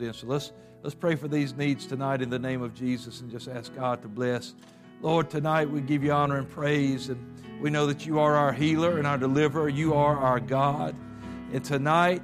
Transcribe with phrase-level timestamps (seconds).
[0.00, 3.48] So let's let's pray for these needs tonight in the name of Jesus and just
[3.48, 4.54] ask God to bless.
[5.02, 8.52] Lord, tonight we give you honor and praise, and we know that you are our
[8.52, 9.68] healer and our deliverer.
[9.68, 10.96] You are our God.
[11.52, 12.22] And tonight,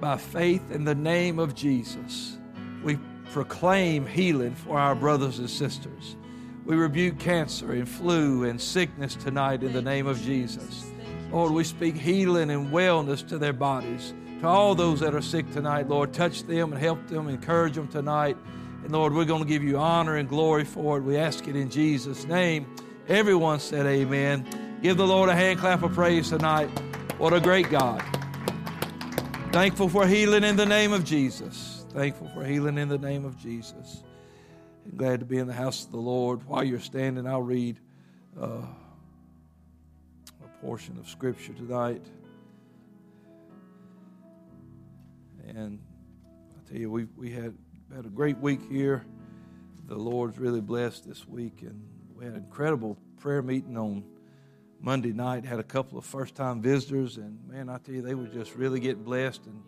[0.00, 2.36] by faith in the name of Jesus,
[2.82, 2.98] we
[3.30, 6.16] proclaim healing for our brothers and sisters.
[6.64, 10.90] We rebuke cancer and flu and sickness tonight in the name of Jesus.
[11.30, 15.50] Lord, we speak healing and wellness to their bodies to all those that are sick
[15.52, 16.12] tonight, Lord.
[16.12, 18.36] Touch them and help them, encourage them tonight.
[18.84, 21.02] And Lord, we're going to give you honor and glory for it.
[21.02, 22.66] We ask it in Jesus' name.
[23.08, 24.78] Everyone said amen.
[24.82, 26.68] Give the Lord a hand clap of praise tonight.
[27.18, 28.02] What a great God.
[29.50, 31.84] Thankful for healing in the name of Jesus.
[31.90, 34.04] Thankful for healing in the name of Jesus.
[34.84, 36.46] And glad to be in the house of the Lord.
[36.46, 37.80] While you're standing, I'll read
[38.40, 38.62] uh,
[40.44, 42.06] a portion of Scripture tonight.
[45.48, 45.80] And
[46.56, 47.56] I tell you, we we had
[47.94, 49.04] had a great week here.
[49.86, 51.82] The Lord's really blessed this week, and
[52.14, 54.04] we had an incredible prayer meeting on
[54.80, 55.44] Monday night.
[55.44, 58.54] Had a couple of first time visitors, and man, I tell you, they were just
[58.54, 59.46] really getting blessed.
[59.46, 59.62] And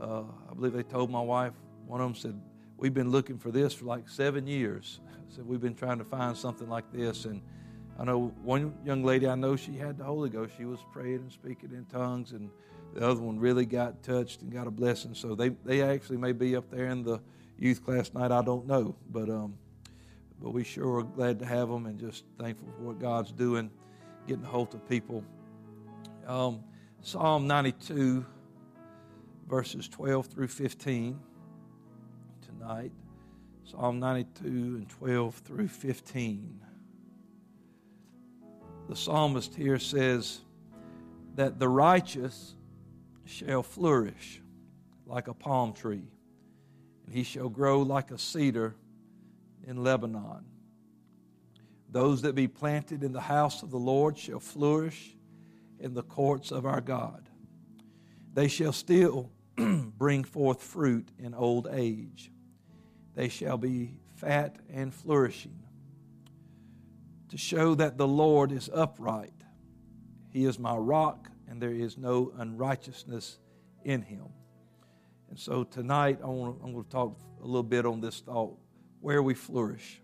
[0.00, 1.52] uh, I believe they told my wife.
[1.86, 2.40] One of them said,
[2.78, 6.36] "We've been looking for this for like seven years." said we've been trying to find
[6.36, 7.40] something like this, and
[7.98, 10.54] I know one young lady I know she had the Holy Ghost.
[10.56, 12.50] She was praying and speaking in tongues, and
[12.94, 15.14] the other one really got touched and got a blessing.
[15.14, 17.20] So they, they actually may be up there in the
[17.58, 18.32] youth class tonight.
[18.32, 19.54] I don't know, but um,
[20.40, 23.70] but we sure are glad to have them and just thankful for what God's doing,
[24.26, 25.22] getting a hold of people.
[26.26, 26.64] Um,
[27.02, 28.24] Psalm 92,
[29.48, 31.20] verses 12 through 15
[32.40, 32.92] tonight.
[33.64, 36.60] Psalm 92 and 12 through 15.
[38.88, 40.40] The psalmist here says
[41.36, 42.54] that the righteous
[43.24, 44.40] shall flourish
[45.06, 46.08] like a palm tree,
[47.04, 48.74] and he shall grow like a cedar
[49.66, 50.44] in Lebanon.
[51.90, 55.16] Those that be planted in the house of the Lord shall flourish
[55.80, 57.28] in the courts of our God.
[58.32, 62.30] They shall still bring forth fruit in old age.
[63.14, 65.64] They shall be fat and flourishing.
[67.30, 69.32] To show that the Lord is upright,
[70.30, 73.38] He is my rock and there is no unrighteousness
[73.84, 74.26] in him.
[75.28, 78.20] And so tonight I want to, I'm going to talk a little bit on this
[78.20, 78.56] thought
[79.00, 80.00] where we flourish.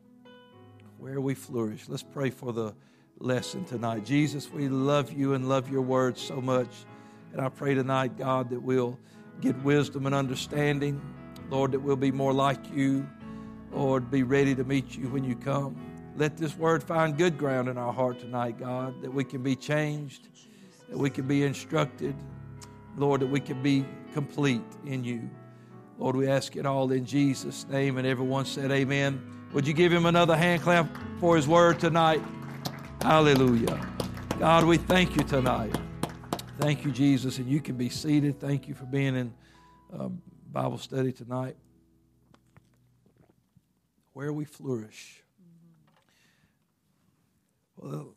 [0.98, 1.88] Where we flourish.
[1.88, 2.74] Let's pray for the
[3.18, 4.04] lesson tonight.
[4.04, 6.84] Jesus, we love you and love your word so much.
[7.32, 8.98] And I pray tonight, God, that we'll
[9.40, 11.00] get wisdom and understanding.
[11.48, 13.06] Lord, that we'll be more like you.
[13.72, 15.76] Lord, be ready to meet you when you come.
[16.16, 19.54] Let this word find good ground in our heart tonight, God, that we can be
[19.54, 20.28] changed
[20.88, 22.14] that we can be instructed,
[22.96, 25.28] Lord, that we can be complete in you.
[25.98, 27.98] Lord, we ask it all in Jesus' name.
[27.98, 29.20] And everyone said, Amen.
[29.52, 30.88] Would you give him another hand clap
[31.18, 32.22] for his word tonight?
[33.00, 33.80] Hallelujah.
[34.38, 35.74] God, we thank you tonight.
[36.58, 37.38] Thank you, Jesus.
[37.38, 38.40] And you can be seated.
[38.40, 39.34] Thank you for being in
[39.92, 40.20] um,
[40.52, 41.56] Bible study tonight.
[44.12, 45.22] Where we flourish.
[47.76, 48.15] Well,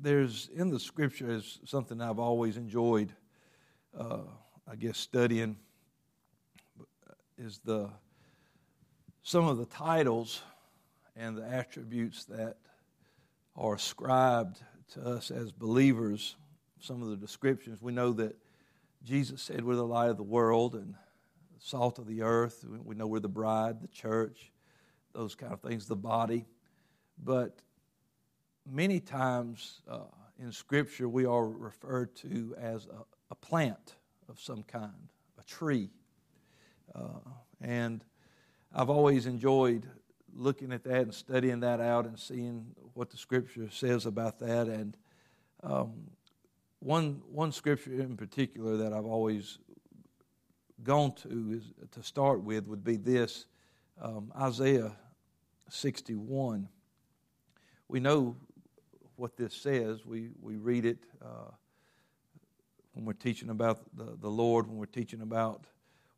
[0.00, 3.12] there's in the scripture is something I've always enjoyed,
[3.98, 4.20] uh,
[4.70, 5.56] I guess, studying
[7.36, 7.90] is the
[9.22, 10.42] some of the titles
[11.16, 12.56] and the attributes that
[13.56, 14.60] are ascribed
[14.94, 16.36] to us as believers.
[16.80, 18.36] Some of the descriptions we know that
[19.04, 20.94] Jesus said we're the light of the world and
[21.58, 22.64] salt of the earth.
[22.84, 24.52] We know we're the bride, the church,
[25.12, 26.46] those kind of things, the body.
[27.22, 27.58] But
[28.70, 29.98] many times uh,
[30.38, 33.96] in Scripture we are referred to as a, a plant
[34.28, 35.08] of some kind,
[35.38, 35.90] a tree.
[36.94, 37.20] Uh,
[37.60, 38.04] and
[38.74, 39.86] I've always enjoyed
[40.34, 44.68] looking at that and studying that out and seeing what the Scripture says about that.
[44.68, 44.96] And
[45.62, 46.10] um,
[46.80, 49.58] one, one Scripture in particular that I've always
[50.82, 53.46] gone to is to start with would be this
[54.00, 54.92] um, Isaiah
[55.70, 56.68] 61.
[57.88, 58.36] We know
[59.18, 60.06] what this says.
[60.06, 61.50] We, we read it uh,
[62.92, 65.64] when we're teaching about the, the Lord, when we're teaching about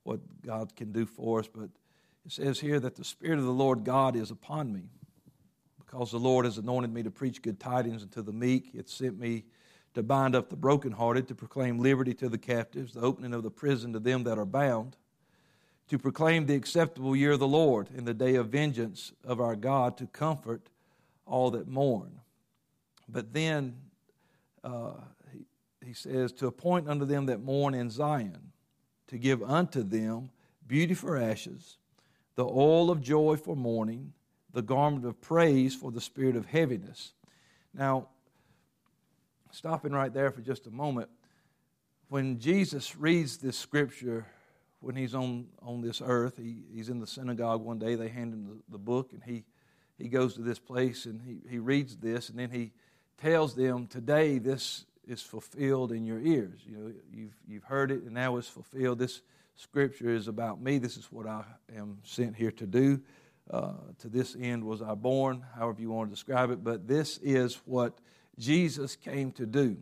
[0.02, 1.49] what God can do for us.
[1.49, 1.70] But
[2.26, 4.91] it says here that the Spirit of the Lord God is upon me
[5.79, 8.70] because the Lord has anointed me to preach good tidings unto the meek.
[8.75, 9.44] It sent me
[9.94, 13.50] to bind up the brokenhearted, to proclaim liberty to the captives, the opening of the
[13.50, 14.97] prison to them that are bound,
[15.88, 19.56] to proclaim the acceptable year of the Lord in the day of vengeance of our
[19.56, 20.69] God, to comfort
[21.26, 22.20] all that mourn
[23.12, 23.77] but then
[24.62, 24.93] uh,
[25.33, 25.45] he,
[25.87, 28.53] he says, To appoint unto them that mourn in Zion,
[29.09, 30.31] to give unto them
[30.67, 31.79] beauty for ashes,
[32.37, 34.12] the oil of joy for mourning,
[34.53, 37.12] the garment of praise for the spirit of heaviness.
[37.75, 38.09] Now,
[39.51, 41.09] stopping right there for just a moment,
[42.09, 44.27] when Jesus reads this scripture
[44.81, 48.33] when he's on, on this earth, he, he's in the synagogue one day, they hand
[48.33, 49.45] him the, the book, and he,
[49.99, 52.73] he goes to this place and he, he reads this, and then he
[53.20, 56.61] tells them, Today this is fulfilled in your ears.
[56.67, 58.99] You know, you've, you've heard it, and now it's fulfilled.
[58.99, 59.22] This
[59.56, 60.78] scripture is about me.
[60.78, 61.44] This is what I
[61.76, 63.00] am sent here to do.
[63.50, 67.19] Uh, to this end was I born, however you want to describe it, but this
[67.19, 67.99] is what
[68.38, 69.76] Jesus came to do.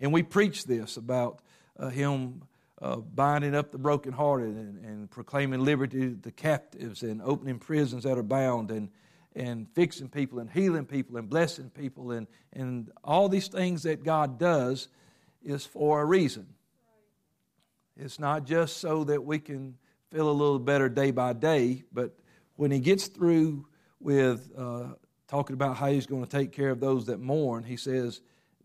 [0.00, 1.38] And we preach this about
[1.78, 2.42] uh, Him
[2.82, 8.02] uh, binding up the brokenhearted and, and proclaiming liberty to the captives and opening prisons
[8.02, 8.88] that are bound and,
[9.34, 14.04] and fixing people and healing people and blessing people and, and all these things that
[14.04, 14.88] God does
[15.42, 16.46] is for a reason.
[17.96, 19.76] It's not just so that we can
[20.10, 22.16] feel a little better day by day, but
[22.56, 23.66] when he gets through
[24.00, 24.94] with uh,
[25.28, 28.20] talking about how he's going to take care of those that mourn, he says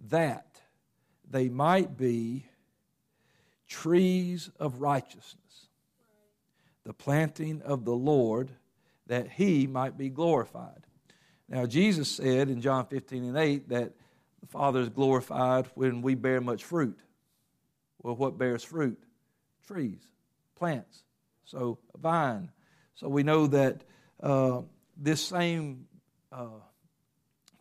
[0.10, 0.60] that
[1.30, 2.46] they might be
[3.68, 5.68] trees of righteousness,
[6.84, 8.52] the planting of the Lord,
[9.10, 10.86] that he might be glorified.
[11.50, 13.92] Now, Jesus said in John 15 and 8 that
[14.40, 16.98] the Father is glorified when we bear much fruit.
[18.02, 19.04] Well, what bears fruit?
[19.68, 20.02] Trees,
[20.56, 21.04] plants.
[21.44, 22.52] So, a vine.
[22.94, 23.84] So we know that
[24.22, 24.62] uh,
[24.96, 25.88] this same
[26.32, 26.62] uh,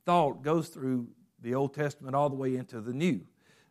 [0.04, 1.08] thought goes through
[1.40, 3.22] the Old Testament all the way into the New.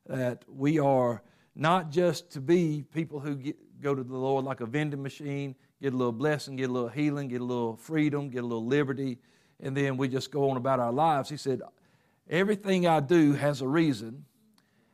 [0.08, 1.22] That we are
[1.56, 5.56] not just to be people who get, go to the Lord like a vending machine,
[5.82, 8.66] get a little blessing, get a little healing, get a little freedom, get a little
[8.66, 9.18] liberty,
[9.60, 11.30] and then we just go on about our lives.
[11.30, 11.62] He said,
[12.30, 14.26] Everything I do has a reason,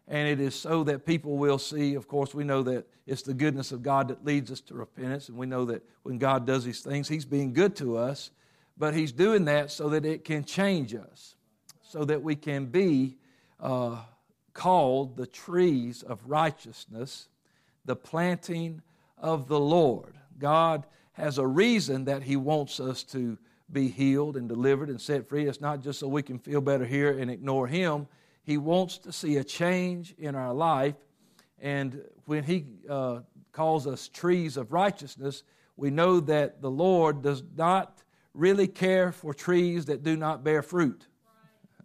[0.07, 1.95] and it is so that people will see.
[1.95, 5.29] Of course, we know that it's the goodness of God that leads us to repentance,
[5.29, 8.29] and we know that when God does these things, He's being good to us,
[8.77, 11.35] but He's doing that so that it can change us,
[11.81, 13.17] so that we can be
[13.59, 13.97] uh,
[14.53, 17.29] called the trees of righteousness,
[17.83, 18.81] the planting
[19.17, 20.13] of the Lord.
[20.39, 23.37] God has a reason that He wants us to
[23.71, 25.47] be healed and delivered and set free.
[25.47, 28.07] It's not just so we can feel better here and ignore Him
[28.43, 30.95] he wants to see a change in our life.
[31.59, 33.19] And when He uh,
[33.53, 35.43] calls us trees of righteousness,
[35.77, 38.03] we know that the Lord does not
[38.33, 41.07] really care for trees that do not bear fruit.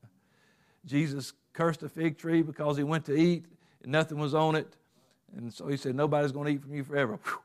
[0.84, 3.46] Jesus cursed a fig tree because he went to eat
[3.82, 4.76] and nothing was on it.
[5.36, 7.18] And so he said, Nobody's going to eat from you forever.
[7.22, 7.38] Whew.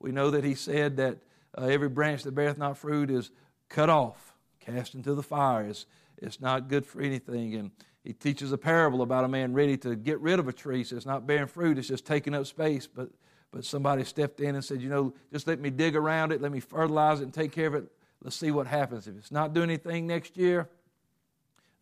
[0.00, 1.18] We know that he said that
[1.56, 3.30] uh, every branch that beareth not fruit is
[3.68, 5.66] cut off, cast into the fire.
[5.66, 5.86] It's,
[6.18, 7.54] it's not good for anything.
[7.54, 7.70] And
[8.02, 10.84] he teaches a parable about a man ready to get rid of a tree.
[10.84, 12.86] So it's not bearing fruit, it's just taking up space.
[12.86, 13.10] But,
[13.52, 16.52] but somebody stepped in and said, You know, just let me dig around it, let
[16.52, 17.90] me fertilize it and take care of it.
[18.22, 19.06] Let's see what happens.
[19.06, 20.68] If it's not doing anything next year,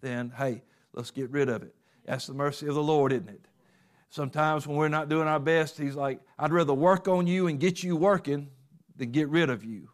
[0.00, 0.62] then hey,
[0.92, 1.74] let's get rid of it.
[2.04, 3.47] That's the mercy of the Lord, isn't it?
[4.10, 7.60] Sometimes when we're not doing our best, He's like, I'd rather work on you and
[7.60, 8.48] get you working
[8.96, 9.88] than get rid of you.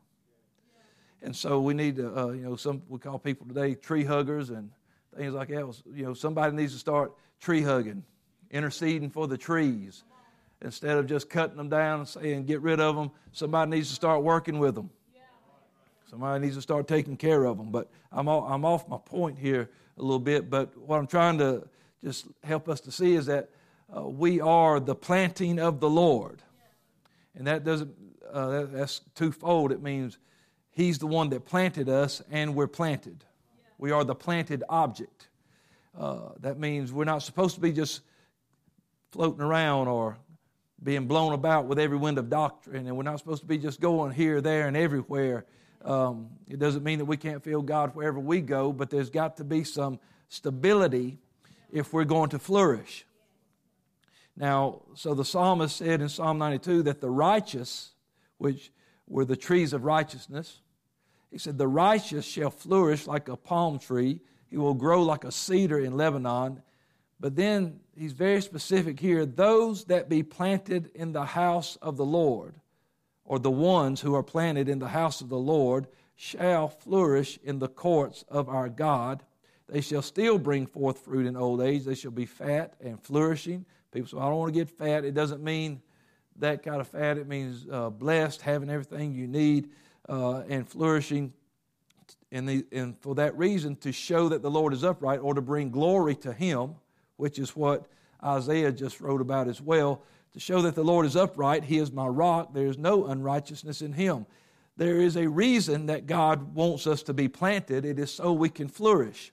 [1.23, 4.51] And so we need to, uh, you know, some we call people today tree huggers
[4.51, 4.71] and
[5.17, 5.83] things like that.
[5.93, 8.05] You know, somebody needs to start tree hugging,
[8.51, 10.05] interceding for the trees.
[10.61, 13.95] Instead of just cutting them down and saying, get rid of them, somebody needs to
[13.95, 14.91] start working with them.
[16.09, 17.71] Somebody needs to start taking care of them.
[17.71, 20.49] But I'm, all, I'm off my point here a little bit.
[20.49, 21.67] But what I'm trying to
[22.03, 23.51] just help us to see is that
[23.97, 26.43] uh, we are the planting of the Lord.
[27.35, 27.95] And that doesn't,
[28.33, 29.73] uh, that, that's twofold.
[29.73, 30.19] It means
[30.75, 33.25] He's the one that planted us and we're planted.
[33.79, 35.29] We are the planted object.
[35.97, 38.01] Uh, that means we're not supposed to be just
[39.13, 40.19] floating around or
[40.83, 43.81] being blown about with every wind of doctrine, and we're not supposed to be just
[43.81, 45.47] going here, there, and everywhere.
[45.85, 49.37] Um, it doesn't mean that we can't feel God wherever we go, but there's got
[49.37, 51.19] to be some stability
[51.71, 53.07] if we're going to flourish.
[54.37, 57.93] Now, so the psalmist said in Psalm 92 that the righteous,
[58.39, 58.73] which
[59.07, 60.61] were the trees of righteousness,
[61.31, 65.33] he said, The righteous shall flourish like a palm tree, he will grow like a
[65.33, 66.63] cedar in Lebanon.
[67.21, 72.05] But then he's very specific here those that be planted in the house of the
[72.05, 72.57] Lord,
[73.25, 75.87] or the ones who are planted in the house of the Lord,
[76.17, 79.23] shall flourish in the courts of our God.
[79.69, 81.85] They shall still bring forth fruit in old age.
[81.85, 83.65] They shall be fat and flourishing.
[83.95, 85.05] People say, I don't want to get fat.
[85.05, 85.81] It doesn't mean
[86.41, 87.17] that kind of fat.
[87.17, 89.71] It means uh, blessed, having everything you need
[90.09, 91.33] uh, and flourishing.
[92.33, 95.41] And, the, and for that reason, to show that the Lord is upright or to
[95.41, 96.75] bring glory to Him,
[97.17, 97.87] which is what
[98.23, 101.63] Isaiah just wrote about as well, to show that the Lord is upright.
[101.63, 102.53] He is my rock.
[102.53, 104.27] There is no unrighteousness in him.
[104.77, 107.85] There is a reason that God wants us to be planted.
[107.85, 109.33] It is so we can flourish.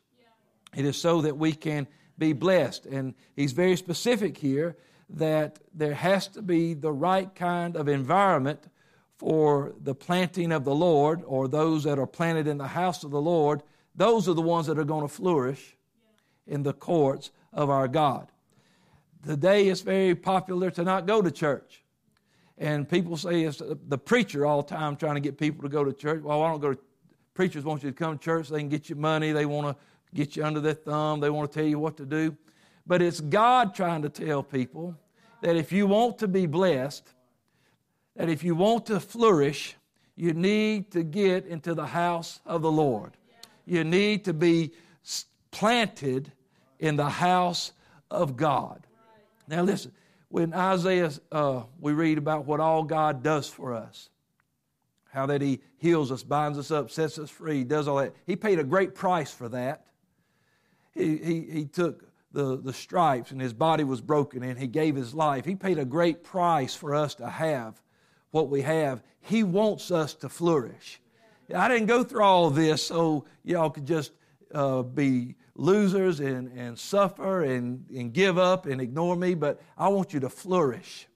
[0.75, 1.87] It is so that we can
[2.21, 2.85] be blessed.
[2.85, 4.77] And he's very specific here
[5.09, 8.63] that there has to be the right kind of environment
[9.17, 13.11] for the planting of the Lord or those that are planted in the house of
[13.11, 13.63] the Lord.
[13.95, 15.75] Those are the ones that are going to flourish
[16.47, 18.31] in the courts of our God.
[19.25, 21.83] Today it's very popular to not go to church.
[22.57, 25.83] And people say it's the preacher all the time trying to get people to go
[25.83, 26.21] to church.
[26.21, 26.79] Well, I don't go to
[27.33, 29.83] preachers want you to come to church, they can get you money, they want to
[30.13, 32.35] get you under their thumb, they want to tell you what to do.
[32.85, 34.95] But it's God trying to tell people
[35.41, 37.07] that if you want to be blessed,
[38.15, 39.75] that if you want to flourish,
[40.15, 43.17] you need to get into the house of the Lord.
[43.65, 44.71] You need to be
[45.51, 46.31] planted
[46.79, 47.71] in the house
[48.09, 48.85] of God.
[49.47, 49.91] Now, listen,
[50.29, 54.09] when Isaiah, uh, we read about what all God does for us,
[55.11, 58.13] how that He heals us, binds us up, sets us free, does all that.
[58.25, 59.85] He paid a great price for that.
[60.93, 64.95] He, he, he took the, the stripes and His body was broken and He gave
[64.95, 65.45] His life.
[65.45, 67.81] He paid a great price for us to have
[68.31, 69.03] what we have.
[69.19, 71.01] He wants us to flourish.
[71.53, 74.13] I didn't go through all this so y'all could just
[74.53, 79.89] uh, be losers and, and suffer and, and give up and ignore me, but I
[79.89, 81.07] want you to flourish.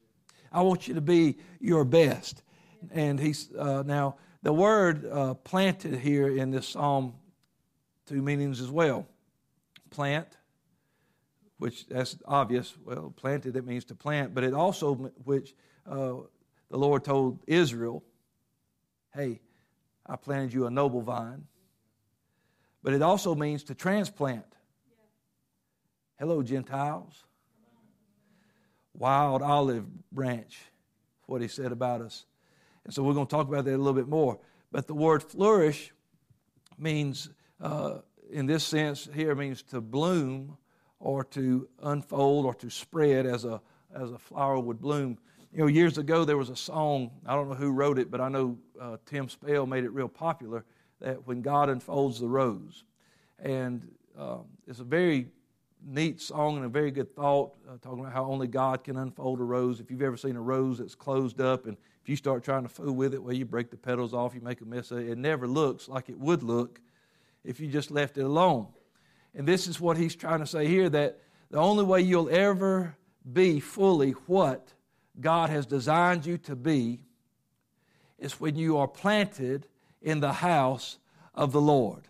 [0.51, 2.43] I want you to be your best.
[2.91, 7.13] And he's uh, now the word uh, planted here in this psalm,
[8.05, 9.07] two meanings as well.
[9.95, 10.27] Plant,
[11.57, 12.75] which that's obvious.
[12.83, 15.55] Well, planted it means to plant, but it also which
[15.89, 16.15] uh,
[16.69, 18.03] the Lord told Israel,
[19.13, 19.39] "Hey,
[20.05, 21.47] I planted you a noble vine."
[22.85, 24.45] but it also means to transplant.
[26.19, 27.25] Hello, Gentiles.
[28.93, 30.59] Wild olive branch,
[31.25, 32.25] what he said about us.
[32.83, 34.39] And so we're going to talk about that a little bit more.
[34.71, 35.93] But the word flourish
[36.77, 38.01] means, uh,
[38.31, 40.57] in this sense, here means to bloom
[40.99, 43.61] or to unfold or to spread as a,
[43.93, 45.17] as a flower would bloom.
[45.51, 48.21] You know, years ago there was a song, I don't know who wrote it, but
[48.21, 50.65] I know uh, Tim Spell made it real popular
[51.01, 52.83] that when God unfolds the rose.
[53.39, 55.27] And um, it's a very
[55.85, 59.39] neat song and a very good thought, uh, talking about how only God can unfold
[59.39, 59.79] a rose.
[59.79, 62.69] If you've ever seen a rose that's closed up, and if you start trying to
[62.69, 65.09] fool with it, well, you break the petals off, you make a mess of it.
[65.09, 66.79] It never looks like it would look
[67.45, 68.67] if you just left it alone.
[69.33, 71.19] And this is what he's trying to say here that
[71.51, 72.95] the only way you'll ever
[73.31, 74.73] be fully what
[75.19, 76.99] God has designed you to be
[78.17, 79.67] is when you are planted
[80.01, 80.97] in the house
[81.33, 82.07] of the Lord.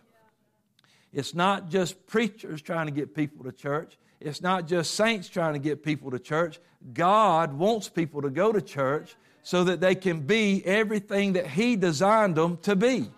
[1.14, 3.98] It's not just preachers trying to get people to church.
[4.20, 6.60] It's not just saints trying to get people to church.
[6.94, 11.76] God wants people to go to church so that they can be everything that He
[11.76, 13.10] designed them to be.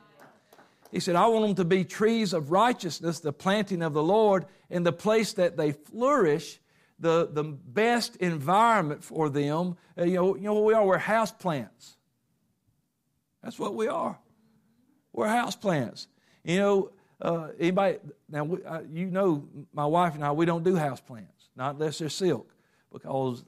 [0.91, 4.45] He said, I want them to be trees of righteousness, the planting of the Lord,
[4.69, 6.59] in the place that they flourish,
[6.99, 9.77] the, the best environment for them.
[9.97, 10.85] Uh, you know, you know what we are?
[10.85, 11.97] We're house plants.
[13.43, 14.17] That's what we are.
[15.13, 16.07] We're house plants.
[16.43, 16.91] You know,
[17.21, 17.97] uh, anybody
[18.29, 18.43] now?
[18.43, 18.59] We,
[18.91, 22.53] you know, my wife and I we don't do house plants, not unless they're silk,
[22.91, 23.43] because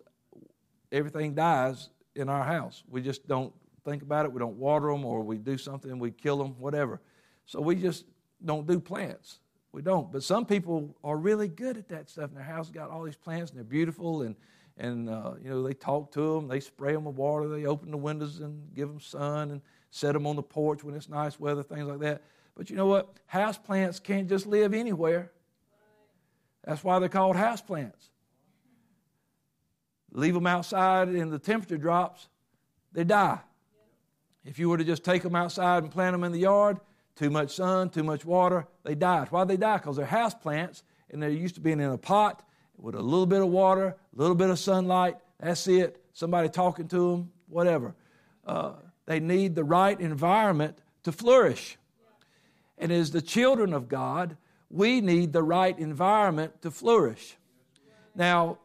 [0.91, 2.83] everything dies in our house.
[2.89, 3.53] We just don't
[3.85, 4.33] think about it.
[4.33, 6.99] We don't water them, or we do something, we kill them, whatever.
[7.49, 8.05] So we just
[8.45, 9.39] don't do plants.
[9.71, 10.11] We don't.
[10.11, 12.29] But some people are really good at that stuff.
[12.29, 14.35] And their house got all these plants, and they're beautiful, and
[14.77, 17.89] and uh, you know they talk to them, they spray them with water, they open
[17.89, 21.39] the windows and give them sun, and set them on the porch when it's nice
[21.39, 22.21] weather, things like that.
[22.55, 23.15] But you know what?
[23.25, 25.31] House plants can't just live anywhere.
[26.63, 28.11] That's why they're called house plants.
[30.11, 32.27] Leave them outside and the temperature drops,
[32.91, 33.39] they die.
[34.45, 36.79] If you were to just take them outside and plant them in the yard,
[37.19, 39.27] too much sun, too much water, they died.
[39.29, 39.77] Why they die?
[39.77, 42.47] Because they're house plants and they're used to being in a pot
[42.77, 45.17] with a little bit of water, a little bit of sunlight.
[45.37, 46.01] That's it.
[46.13, 47.93] Somebody talking to them, whatever.
[48.45, 48.71] Uh,
[49.05, 51.77] they need the right environment to flourish.
[52.77, 54.37] And as the children of God,
[54.69, 57.35] we need the right environment to flourish.
[58.15, 58.59] Now,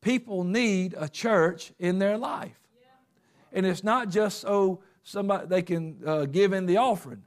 [0.00, 2.58] people need a church in their life.
[3.52, 7.22] And it's not just so somebody they can uh, give in the offering.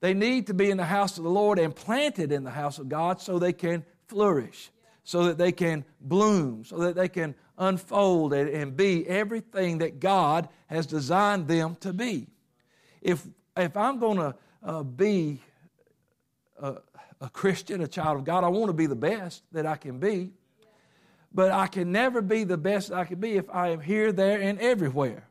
[0.00, 2.78] They need to be in the house of the Lord and planted in the house
[2.78, 4.70] of God so they can flourish,
[5.04, 10.00] so that they can bloom, so that they can unfold and, and be everything that
[10.00, 12.28] God has designed them to be.
[13.02, 13.26] If
[13.56, 15.40] if I'm going to uh, be
[16.60, 16.76] a,
[17.20, 18.44] a Christian, a child of God.
[18.44, 20.32] I want to be the best that I can be.
[21.32, 24.40] but I can never be the best I can be if I am here, there,
[24.40, 25.28] and everywhere.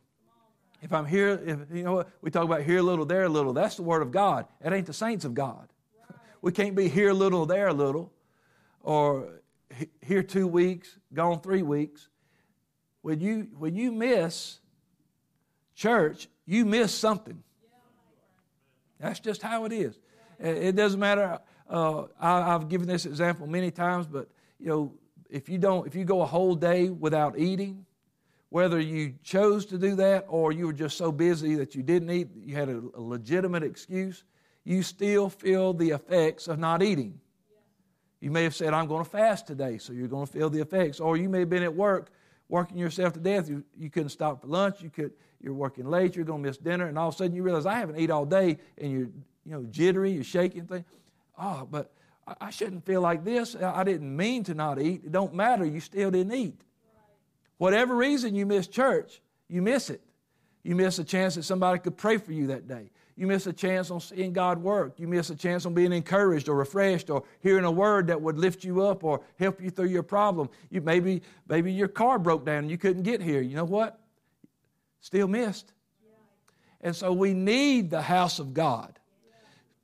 [0.81, 3.29] If I'm here, if you know what we talk about here a little, there a
[3.29, 4.45] little, that's the word of God.
[4.63, 5.67] It ain't the saints of God.
[6.09, 6.19] Right.
[6.41, 8.13] We can't be here a little, there a little,
[8.81, 9.41] or
[10.01, 12.07] here two weeks, gone three weeks.
[13.01, 14.59] When you when you miss
[15.75, 17.43] church, you miss something.
[18.99, 19.97] That's just how it is.
[20.39, 21.39] It doesn't matter.
[21.69, 24.93] Uh, I, have given this example many times, but you know,
[25.29, 27.85] if you don't, if you go a whole day without eating,
[28.49, 32.09] whether you chose to do that or you were just so busy that you didn't
[32.09, 34.23] eat, you had a, a legitimate excuse,
[34.63, 37.19] you still feel the effects of not eating.
[38.19, 40.59] You may have said, I'm going to fast today, so you're going to feel the
[40.59, 40.99] effects.
[40.99, 42.11] Or you may have been at work
[42.49, 43.47] working yourself to death.
[43.47, 44.81] You, you couldn't stop for lunch.
[44.81, 46.15] You could, you're working late.
[46.15, 46.87] You're going to miss dinner.
[46.87, 48.57] And all of a sudden you realize, I haven't eaten all day.
[48.77, 49.09] And you're
[49.45, 50.11] you know, jittery.
[50.11, 50.65] You're shaking.
[50.65, 50.83] Thing.
[51.37, 51.93] Oh, ah, but
[52.41, 53.55] I shouldn't feel like this.
[53.55, 55.03] I didn't mean to not eat.
[55.05, 55.65] It don't matter.
[55.65, 56.61] You still didn't eat.
[57.59, 60.01] Whatever reason you miss church, you miss it.
[60.63, 62.89] You miss a chance that somebody could pray for you that day.
[63.17, 64.93] You miss a chance on seeing God work.
[64.97, 68.37] You miss a chance on being encouraged or refreshed or hearing a word that would
[68.37, 70.49] lift you up or help you through your problem.
[70.69, 73.41] You maybe maybe your car broke down and you couldn't get here.
[73.41, 73.99] You know what?
[75.01, 75.73] Still missed.
[76.79, 78.97] And so we need the house of God.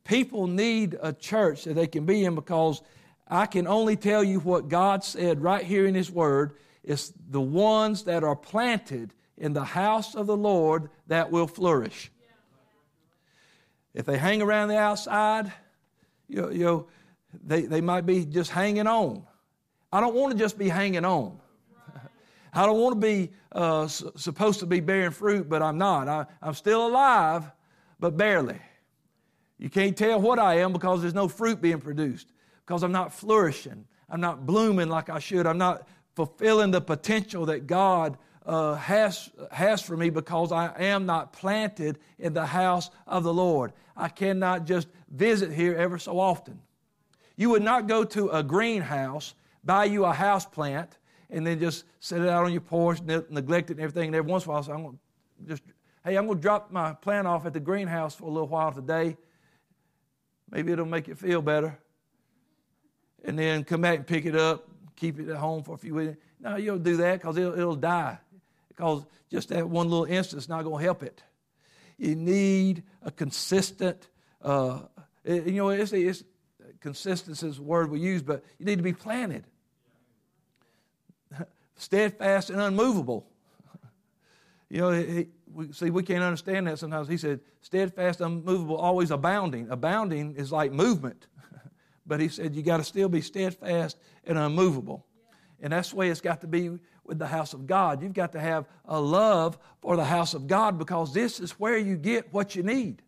[0.05, 2.81] People need a church that they can be in because
[3.27, 6.55] I can only tell you what God said right here in His Word.
[6.85, 12.11] It's the ones that are planted in the house of the Lord that will flourish.
[13.93, 15.51] If they hang around the outside,
[16.27, 16.87] you know, you know
[17.43, 19.23] they, they might be just hanging on.
[19.91, 21.39] I don't want to just be hanging on.
[22.53, 26.07] I don't want to be uh, supposed to be bearing fruit, but I'm not.
[26.07, 27.51] I, I'm still alive,
[27.99, 28.59] but barely.
[29.57, 32.31] You can't tell what I am because there's no fruit being produced,
[32.65, 33.85] because I'm not flourishing.
[34.09, 35.47] I'm not blooming like I should.
[35.47, 41.05] I'm not fulfilling the potential that God uh, has, has for me because I am
[41.05, 43.73] not planted in the house of the Lord.
[43.97, 46.59] I cannot just visit here ever so often.
[47.35, 50.97] You would not go to a greenhouse, buy you a house plant,
[51.29, 54.07] and then just set it out on your porch, neglect it and everything.
[54.07, 54.99] And every once in a while, so I'm going
[55.43, 55.63] to just,
[56.03, 58.71] hey, I'm going to drop my plant off at the greenhouse for a little while
[58.71, 59.17] today
[60.51, 61.77] Maybe it'll make you feel better.
[63.23, 65.95] And then come back and pick it up, keep it at home for a few
[65.95, 66.17] weeks.
[66.39, 68.17] No, you don't do that because it'll, it'll die.
[68.69, 71.23] Because just that one little instance is not going to help it.
[71.97, 74.09] You need a consistent,
[74.41, 74.79] uh,
[75.23, 76.23] you know, it's, it's
[76.81, 79.45] consistency is the word we use, but you need to be planted.
[81.75, 83.27] Steadfast and unmovable.
[84.67, 87.07] You know, he, we, see, we can't understand that sometimes.
[87.07, 89.69] He said, steadfast, unmovable, always abounding.
[89.69, 91.27] Abounding is like movement.
[92.05, 95.05] But he said, you got to still be steadfast and unmovable.
[95.61, 96.69] And that's the way it's got to be
[97.03, 98.01] with the house of God.
[98.01, 101.77] You've got to have a love for the house of God because this is where
[101.77, 103.01] you get what you need.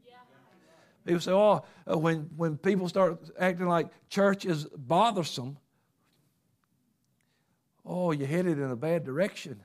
[1.05, 5.57] People say, oh, uh, when, when people start acting like church is bothersome,
[7.86, 9.63] oh, you're headed in a bad direction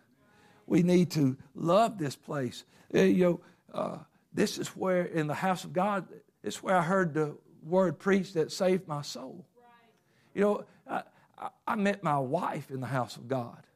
[0.66, 2.64] we need to love this place.
[2.94, 3.40] Uh, you know,
[3.74, 3.98] uh,
[4.32, 6.06] this is where in the house of God,
[6.42, 9.44] it's where I heard the word preached that saved my soul.
[10.34, 11.02] You know, I,
[11.66, 13.66] I met my wife in the house of God.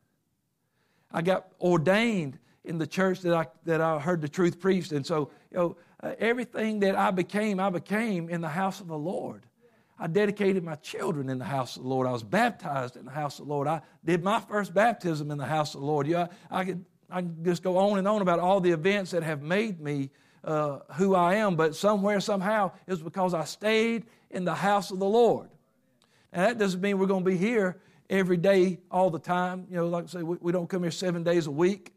[1.13, 5.07] I got ordained in the church that I that I heard the truth preached, and
[5.07, 8.99] so you know uh, everything that I became, I became in the house of the
[8.99, 9.47] Lord.
[9.99, 12.07] I dedicated my children in the house of the Lord.
[12.07, 13.67] I was baptized in the house of the Lord.
[13.67, 16.07] I did my first baptism in the house of the Lord.
[16.07, 19.23] Yeah, I could I can just go on and on about all the events that
[19.23, 20.11] have made me
[20.47, 24.99] uh, who I am, but somewhere, somehow, it's because I stayed in the house of
[25.01, 25.49] the Lord.
[26.33, 27.79] And that doesn't mean we're going to be here
[28.09, 29.67] every day, all the time.
[29.69, 31.93] You know, like I say, we, we don't come here seven days a week.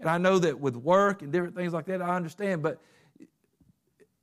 [0.00, 2.62] And I know that with work and different things like that, I understand.
[2.62, 2.78] But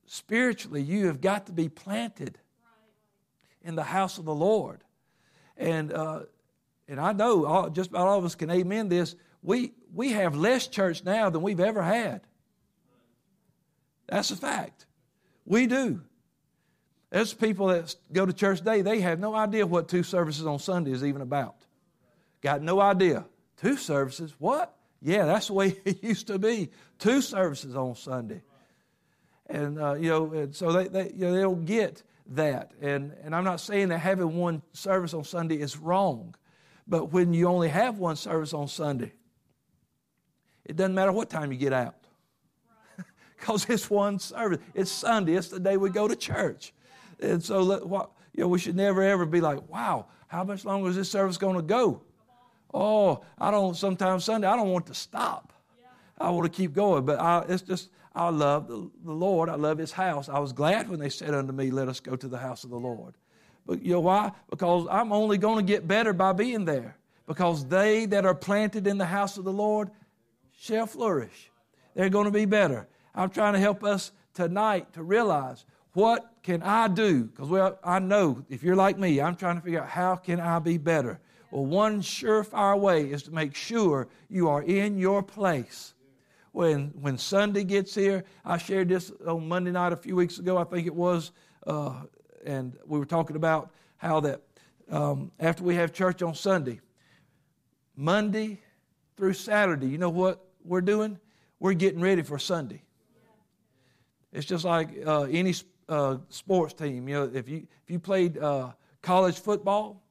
[0.06, 2.38] spiritually, you have got to be planted
[3.62, 4.82] in the house of the Lord.
[5.56, 6.20] And, uh,
[6.86, 9.16] and I know all, just about all of us can amen this.
[9.42, 12.20] We, we have less church now than we've ever had.
[14.12, 14.84] That's a fact.
[15.46, 16.02] We do.
[17.08, 20.58] There's people that go to church today, they have no idea what two services on
[20.58, 21.56] Sunday is even about.
[22.42, 23.24] Got no idea.
[23.56, 24.34] Two services?
[24.38, 24.76] What?
[25.00, 26.68] Yeah, that's the way it used to be.
[26.98, 28.42] Two services on Sunday.
[29.46, 32.72] And, uh, you know, and so they, they, you know, they don't get that.
[32.82, 36.34] And, and I'm not saying that having one service on Sunday is wrong,
[36.86, 39.14] but when you only have one service on Sunday,
[40.66, 42.01] it doesn't matter what time you get out
[43.42, 44.58] because it's one service.
[44.72, 46.72] It's Sunday, it's the day we go to church.
[47.20, 50.88] And so, what, you know, we should never ever be like, wow, how much longer
[50.88, 52.02] is this service going to go?
[52.72, 55.52] Oh, I don't, sometimes Sunday, I don't want to stop.
[56.18, 57.04] I want to keep going.
[57.04, 59.48] But I, it's just, I love the, the Lord.
[59.48, 60.28] I love His house.
[60.28, 62.70] I was glad when they said unto me, Let us go to the house of
[62.70, 63.14] the Lord.
[63.66, 64.30] But you know why?
[64.50, 66.96] Because I'm only going to get better by being there.
[67.26, 69.90] Because they that are planted in the house of the Lord
[70.56, 71.50] shall flourish.
[71.94, 72.88] They're going to be better.
[73.14, 77.24] I'm trying to help us tonight to realize what can I do?
[77.24, 80.40] Because well, I know if you're like me, I'm trying to figure out how can
[80.40, 81.20] I be better.
[81.50, 85.92] Well, one surefire way is to make sure you are in your place.
[86.52, 90.56] When when Sunday gets here, I shared this on Monday night a few weeks ago,
[90.56, 91.32] I think it was,
[91.66, 92.02] uh,
[92.44, 94.40] and we were talking about how that
[94.90, 96.80] um, after we have church on Sunday,
[97.96, 98.60] Monday
[99.16, 101.18] through Saturday, you know what we're doing?
[101.58, 102.82] We're getting ready for Sunday.
[104.32, 105.54] It's just like uh, any
[105.88, 107.08] uh, sports team.
[107.08, 110.02] You know, if you if you played uh, college football,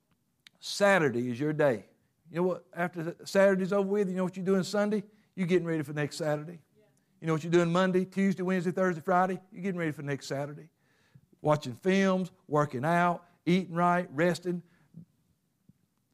[0.60, 1.86] Saturday is your day.
[2.32, 2.66] You know what?
[2.76, 5.04] After Saturday's over with, you know what you're doing Sunday?
[5.36, 6.60] You're getting ready for next Saturday.
[7.20, 9.40] You know what you're doing Monday, Tuesday, Wednesday, Thursday, Friday?
[9.52, 10.70] You're getting ready for next Saturday.
[11.42, 14.62] Watching films, working out, eating right, resting,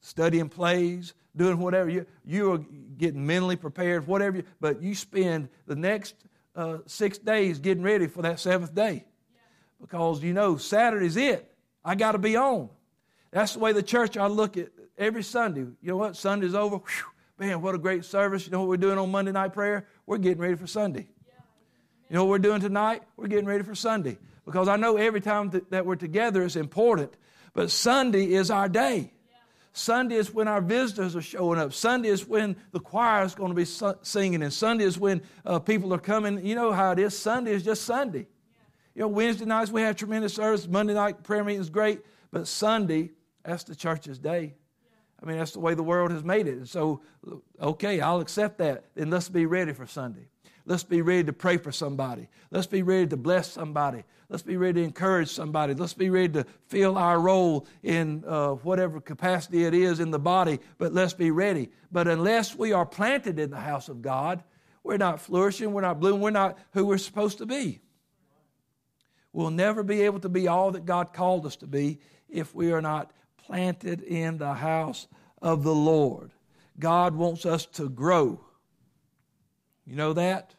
[0.01, 1.89] studying plays, doing whatever.
[1.89, 2.57] You, you are
[2.97, 4.37] getting mentally prepared, whatever.
[4.37, 6.15] You, but you spend the next
[6.57, 9.05] uh, six days getting ready for that seventh day
[9.79, 11.49] because you know Saturday's it.
[11.85, 12.69] I got to be on.
[13.31, 15.61] That's the way the church I look at every Sunday.
[15.61, 16.17] You know what?
[16.17, 16.77] Sunday's over.
[16.77, 17.05] Whew,
[17.37, 18.45] man, what a great service.
[18.45, 19.87] You know what we're doing on Monday night prayer?
[20.05, 21.07] We're getting ready for Sunday.
[22.09, 23.03] You know what we're doing tonight?
[23.17, 24.17] We're getting ready for Sunday.
[24.45, 27.13] Because I know every time that we're together is important,
[27.53, 29.11] but Sunday is our day.
[29.77, 31.73] Sunday is when our visitors are showing up.
[31.73, 33.65] Sunday is when the choir is going to be
[34.01, 36.43] singing, and Sunday is when uh, people are coming.
[36.45, 37.17] You know how it is.
[37.17, 38.27] Sunday is just Sunday.
[38.95, 40.67] You know, Wednesday nights we have tremendous service.
[40.67, 43.11] Monday night prayer meeting is great, but Sunday
[43.43, 44.55] that's the church's day.
[45.21, 46.57] I mean, that's the way the world has made it.
[46.57, 47.01] And so,
[47.59, 48.85] okay, I'll accept that.
[48.95, 50.27] and let's be ready for Sunday.
[50.67, 52.27] Let's be ready to pray for somebody.
[52.51, 54.03] Let's be ready to bless somebody.
[54.27, 55.73] Let's be ready to encourage somebody.
[55.73, 60.19] Let's be ready to fill our role in uh, whatever capacity it is in the
[60.19, 61.71] body, but let's be ready.
[61.89, 64.43] But unless we are planted in the house of God,
[64.83, 67.79] we're not flourishing, we're not blooming, we're not who we're supposed to be.
[69.31, 72.73] We'll never be able to be all that God called us to be if we
[72.73, 75.07] are not planted in the house
[75.41, 76.31] of the Lord.
[76.77, 78.41] God wants us to grow.
[79.85, 80.53] You know that?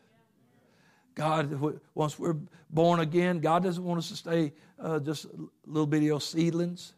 [1.18, 2.36] God, once we're
[2.70, 5.26] born again, God doesn't want us to stay uh, just
[5.66, 6.92] little bitty old seedlings.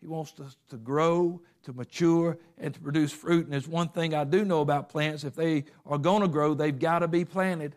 [0.00, 3.44] He wants us to grow, to mature, and to produce fruit.
[3.44, 6.54] And there's one thing I do know about plants if they are going to grow,
[6.54, 7.76] they've got to be planted.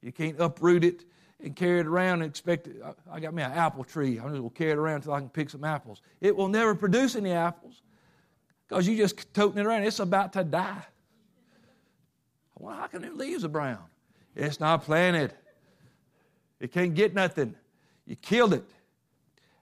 [0.00, 1.04] You can't uproot it
[1.40, 2.82] and carry it around and expect it.
[3.12, 4.18] I got me an apple tree.
[4.18, 6.00] I'm just going to carry it around until I can pick some apples.
[6.22, 7.82] It will never produce any apples
[8.66, 9.82] because you're just toting it around.
[9.82, 10.86] It's about to die.
[12.58, 13.84] Well, how can the leaves are brown?
[14.36, 15.32] It's not planted.
[16.60, 17.54] It can't get nothing.
[18.06, 18.64] You killed it.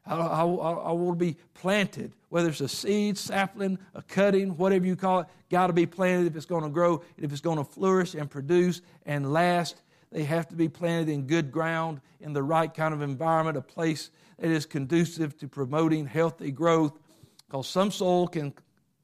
[0.05, 4.85] I, I, I, want to be planted, whether it's a seed, sapling, a cutting, whatever
[4.85, 7.59] you call it, got to be planted if it's going to grow, if it's going
[7.59, 9.81] to flourish and produce and last
[10.13, 13.63] they have to be planted in good ground, in the right kind of environment, a
[13.63, 16.99] place that is conducive to promoting healthy growth.
[17.47, 18.53] Because some soil can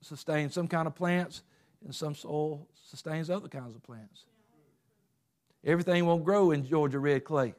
[0.02, 1.42] sustain some kind of plants,
[1.84, 4.24] and some soil sustains other kinds of plants.
[5.64, 7.54] Everything won't grow in Georgia red clay.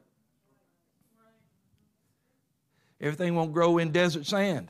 [3.02, 4.70] Everything won't grow in desert sand.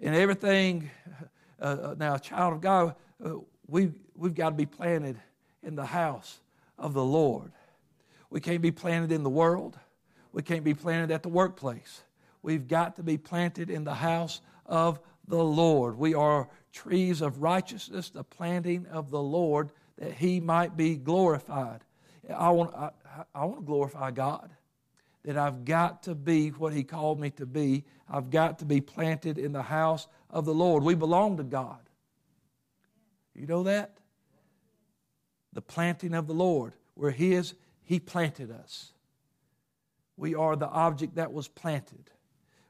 [0.00, 0.90] And everything,
[1.60, 3.34] uh, uh now, a child of God, uh,
[3.66, 5.18] we, we've got to be planted
[5.62, 6.40] in the house
[6.78, 7.52] of the Lord.
[8.30, 9.78] We can't be planted in the world.
[10.32, 12.02] We can't be planted at the workplace.
[12.42, 15.96] We've got to be planted in the house of the Lord.
[15.98, 19.70] We are trees of righteousness, the planting of the Lord,
[20.02, 21.80] that He might be glorified.
[22.28, 22.90] I want, I,
[23.34, 24.50] I want to glorify God.
[25.24, 27.84] That I've got to be what He called me to be.
[28.10, 30.82] I've got to be planted in the house of the Lord.
[30.82, 31.80] We belong to God.
[33.34, 33.98] You know that?
[35.52, 36.72] the planting of the Lord.
[36.96, 38.92] We're His, He planted us.
[40.16, 42.10] We are the object that was planted.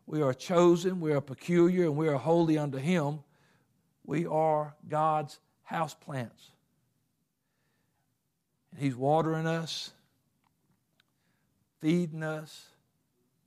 [0.07, 3.21] We are chosen, we are peculiar, and we are holy unto Him.
[4.05, 6.52] We are God's house plants.
[8.73, 9.93] And He's watering us,
[11.81, 12.67] feeding us,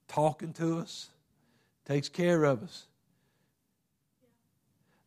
[0.08, 1.10] talking to us,
[1.86, 2.86] takes care of us.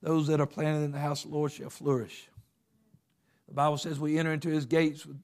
[0.02, 2.28] Those that are planted in the house of the Lord shall flourish.
[3.48, 5.16] The Bible says we enter into his gates with,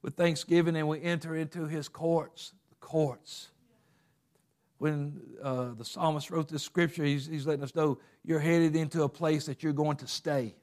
[0.00, 2.52] with thanksgiving and we enter into his courts.
[2.70, 3.48] The courts.
[4.78, 9.02] when uh, the psalmist wrote this scripture, he's, he's letting us know you're headed into
[9.02, 10.54] a place that you're going to stay.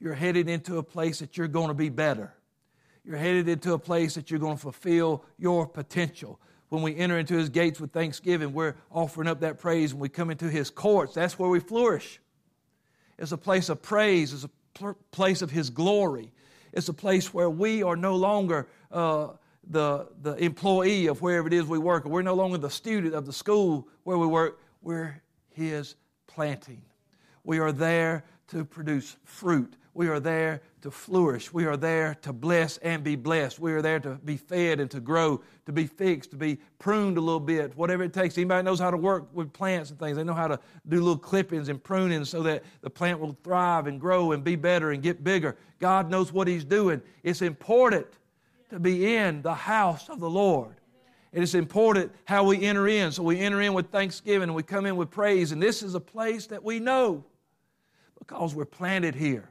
[0.00, 2.32] You're headed into a place that you're going to be better.
[3.10, 6.38] You're headed into a place that you're going to fulfill your potential.
[6.68, 9.92] When we enter into his gates with thanksgiving, we're offering up that praise.
[9.92, 12.20] When we come into his courts, that's where we flourish.
[13.18, 16.30] It's a place of praise, it's a pl- place of his glory.
[16.72, 19.30] It's a place where we are no longer uh,
[19.68, 22.04] the, the employee of wherever it is we work.
[22.04, 24.60] We're no longer the student of the school where we work.
[24.82, 25.96] We're his
[26.28, 26.82] planting.
[27.42, 29.74] We are there to produce fruit.
[29.92, 31.52] We are there to flourish.
[31.52, 33.58] We are there to bless and be blessed.
[33.58, 37.18] We are there to be fed and to grow, to be fixed, to be pruned
[37.18, 38.38] a little bit, whatever it takes.
[38.38, 40.16] Anybody knows how to work with plants and things.
[40.16, 43.88] They know how to do little clippings and pruning so that the plant will thrive
[43.88, 45.56] and grow and be better and get bigger.
[45.80, 47.02] God knows what He's doing.
[47.24, 48.06] It's important
[48.70, 50.76] to be in the house of the Lord.
[51.32, 53.12] It is important how we enter in.
[53.12, 55.52] So we enter in with thanksgiving and we come in with praise.
[55.52, 57.24] And this is a place that we know
[58.18, 59.48] because we're planted here.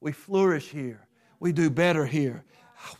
[0.00, 1.06] We flourish here.
[1.40, 2.44] We do better here.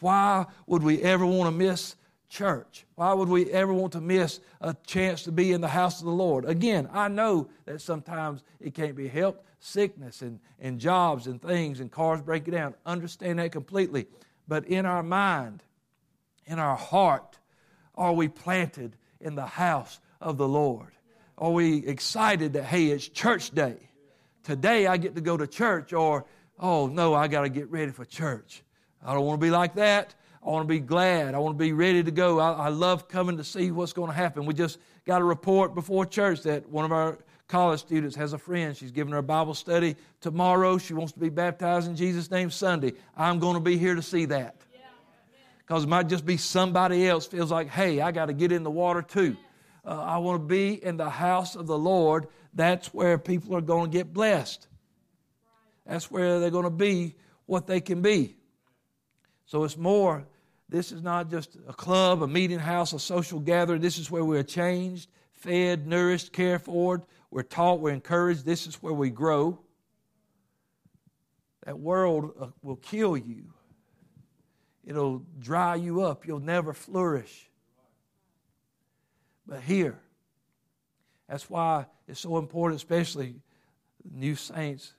[0.01, 1.97] Why would we ever want to miss
[2.29, 2.85] church?
[2.97, 6.07] Why would we ever want to miss a chance to be in the house of
[6.07, 6.45] the Lord?
[6.45, 11.81] Again, I know that sometimes it can't be helped sickness and, and jobs and things
[11.81, 12.75] and cars breaking down.
[12.87, 14.07] Understand that completely.
[14.47, 15.63] But in our mind,
[16.47, 17.39] in our heart,
[17.95, 20.93] are we planted in the house of the Lord?
[21.37, 23.77] Are we excited that, hey, it's church day?
[24.45, 26.25] Today I get to go to church, or
[26.59, 28.63] oh no, I got to get ready for church.
[29.05, 30.15] I don't want to be like that.
[30.45, 31.35] I want to be glad.
[31.35, 32.39] I want to be ready to go.
[32.39, 34.47] I, I love coming to see what's going to happen.
[34.47, 37.19] We just got a report before church that one of our
[37.49, 38.77] college students has a friend.
[38.77, 40.79] She's giving her a Bible study tomorrow.
[40.79, 42.93] She wants to be baptized in Jesus' name Sunday.
[43.17, 44.57] I'm going to be here to see that.
[45.59, 48.63] Because it might just be somebody else feels like, hey, I got to get in
[48.63, 49.37] the water too.
[49.85, 52.29] Uh, I want to be in the house of the Lord.
[52.55, 54.67] That's where people are going to get blessed.
[55.89, 58.37] That's where they're going to be what they can be.
[59.47, 60.27] So it's more,
[60.69, 63.81] this is not just a club, a meeting house, a social gathering.
[63.81, 67.03] This is where we're changed, fed, nourished, cared for.
[67.31, 68.45] We're taught, we're encouraged.
[68.45, 69.59] This is where we grow.
[71.65, 73.45] That world uh, will kill you,
[74.85, 76.27] it'll dry you up.
[76.27, 77.49] You'll never flourish.
[79.47, 79.99] But here,
[81.29, 83.37] that's why it's so important, especially
[84.11, 84.93] new saints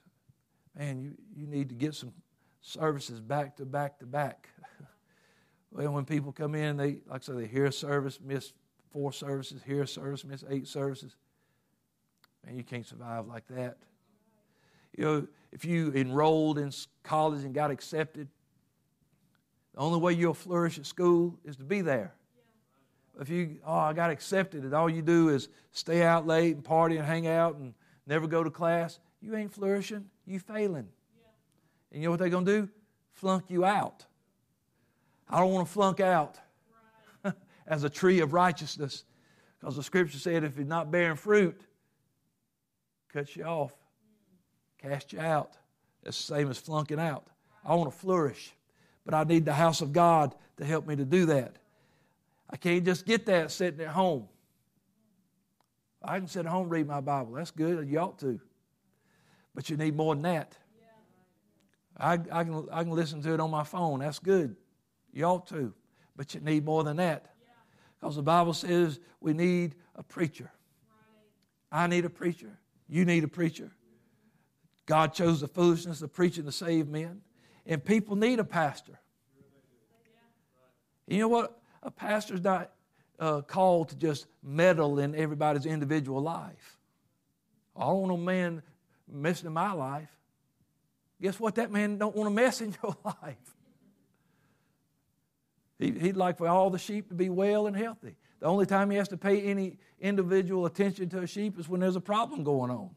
[0.76, 2.12] man, you, you need to get some
[2.60, 4.48] services back to back to back.
[5.70, 8.52] well, when people come in, they like I say, they hear a service, miss
[8.92, 11.16] four services, hear a service, miss eight services.
[12.44, 13.78] Man, you can't survive like that.
[14.96, 18.28] You know, if you enrolled in college and got accepted,
[19.74, 22.14] the only way you'll flourish at school is to be there.
[23.20, 26.64] If you, oh, I got accepted, and all you do is stay out late and
[26.64, 27.74] party and hang out and
[28.06, 30.88] never go to class, you ain't flourishing, you failing.
[31.16, 31.28] Yeah.
[31.92, 32.68] And you know what they're going to do?
[33.12, 34.04] Flunk you out.
[35.28, 36.38] I don't want to flunk out
[37.24, 37.34] right.
[37.66, 39.04] as a tree of righteousness
[39.60, 41.60] because the scripture said if you're not bearing fruit,
[43.12, 43.72] cuts you off,
[44.78, 45.56] cast you out.
[46.02, 47.26] It's the same as flunking out.
[47.64, 48.54] I want to flourish,
[49.04, 51.56] but I need the house of God to help me to do that.
[52.48, 54.28] I can't just get that sitting at home.
[56.02, 57.32] I can sit at home read my Bible.
[57.32, 57.88] That's good.
[57.88, 58.40] You ought to.
[59.54, 60.56] But you need more than that.
[61.96, 64.00] I, I, can, I can listen to it on my phone.
[64.00, 64.56] That's good.
[65.12, 65.74] You ought to.
[66.16, 67.34] But you need more than that.
[68.00, 70.50] Because the Bible says we need a preacher.
[71.70, 72.58] I need a preacher.
[72.88, 73.70] You need a preacher.
[74.86, 77.20] God chose the foolishness of preaching to save men.
[77.66, 78.98] And people need a pastor.
[81.06, 81.60] You know what?
[81.82, 82.72] A pastor's not
[83.18, 86.78] uh, called to just meddle in everybody's individual life.
[87.76, 88.62] I don't want a man
[89.12, 90.08] messing in my life.
[91.20, 91.56] Guess what?
[91.56, 93.36] That man don't want to mess in your life.
[95.78, 98.16] He, would like for all the sheep to be well and healthy.
[98.40, 101.80] The only time he has to pay any individual attention to a sheep is when
[101.80, 102.90] there's a problem going on.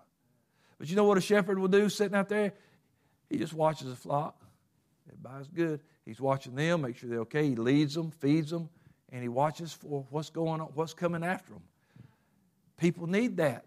[0.78, 2.54] But you know what a shepherd will do sitting out there?
[3.30, 4.44] He just watches the flock.
[5.08, 5.82] Everybody's good.
[6.06, 7.48] He's watching them, make sure they're okay.
[7.48, 8.70] He leads them, feeds them,
[9.12, 11.64] and he watches for what's going on, what's coming after them.
[12.78, 13.66] People need that.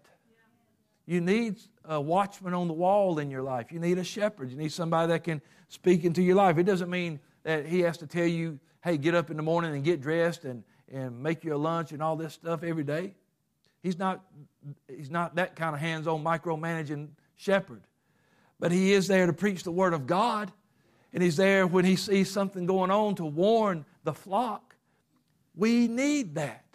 [1.07, 3.71] You need a watchman on the wall in your life.
[3.71, 4.51] You need a shepherd.
[4.51, 6.57] You need somebody that can speak into your life.
[6.57, 9.73] It doesn't mean that he has to tell you, hey, get up in the morning
[9.73, 13.15] and get dressed and, and make a lunch and all this stuff every day.
[13.81, 14.21] He's not,
[14.93, 17.83] he's not that kind of hands on micromanaging shepherd.
[18.59, 20.51] But he is there to preach the word of God.
[21.13, 24.75] And he's there when he sees something going on to warn the flock.
[25.55, 26.65] We need that.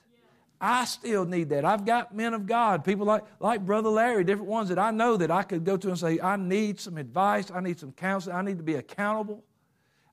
[0.64, 1.64] I still need that.
[1.64, 5.16] I've got men of God, people like, like Brother Larry, different ones that I know
[5.16, 8.36] that I could go to and say, I need some advice, I need some counseling,
[8.36, 9.42] I need to be accountable.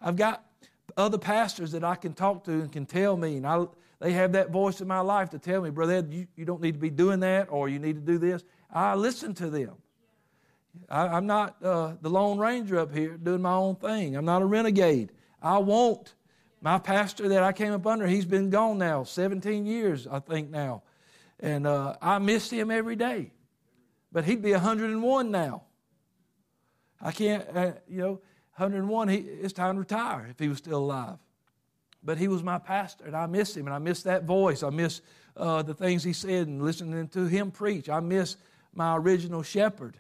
[0.02, 0.44] I've got
[0.98, 3.66] other pastors that I can talk to and can tell me, and I,
[4.00, 6.62] they have that voice in my life to tell me, Brother Ed, you, you don't
[6.62, 8.44] need to be doing that or you need to do this.
[8.74, 9.76] I listen to them.
[10.90, 14.16] I, am not uh, the Lone Ranger up here doing my own thing.
[14.16, 15.12] I'm not a renegade.
[15.44, 16.16] I won't
[16.62, 20.50] my pastor that I came up under, he's been gone now, 17 years, I think
[20.50, 20.84] now.
[21.40, 23.32] And uh, I miss him every day.
[24.12, 25.64] But he'd be 101 now.
[27.02, 28.22] I can't, uh, you know,
[28.58, 31.18] 101, he, it's time to retire if he was still alive.
[32.04, 34.64] But he was my pastor, and I miss him, and I miss that voice.
[34.64, 35.02] I miss
[35.38, 37.90] uh, the things he said and listening to him preach.
[37.90, 38.36] I miss
[38.74, 39.98] my original shepherd.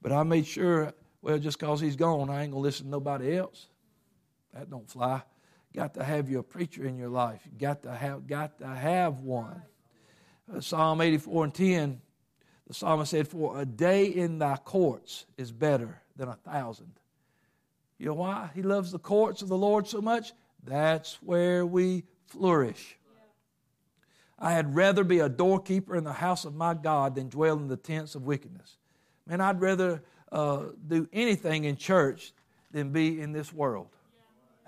[0.00, 2.90] But I made sure, well, just because he's gone, I ain't going to listen to
[2.90, 3.66] nobody else.
[4.54, 5.22] That don't fly.
[5.74, 7.40] Got to have your preacher in your life.
[7.58, 9.62] Got to have, got to have one.
[10.52, 12.00] Uh, Psalm 84 and 10,
[12.66, 16.92] the psalmist said, For a day in thy courts is better than a thousand.
[17.98, 20.32] You know why he loves the courts of the Lord so much?
[20.64, 22.96] That's where we flourish.
[24.38, 27.68] I had rather be a doorkeeper in the house of my God than dwell in
[27.68, 28.78] the tents of wickedness.
[29.26, 32.32] Man, I'd rather uh, do anything in church
[32.70, 33.88] than be in this world.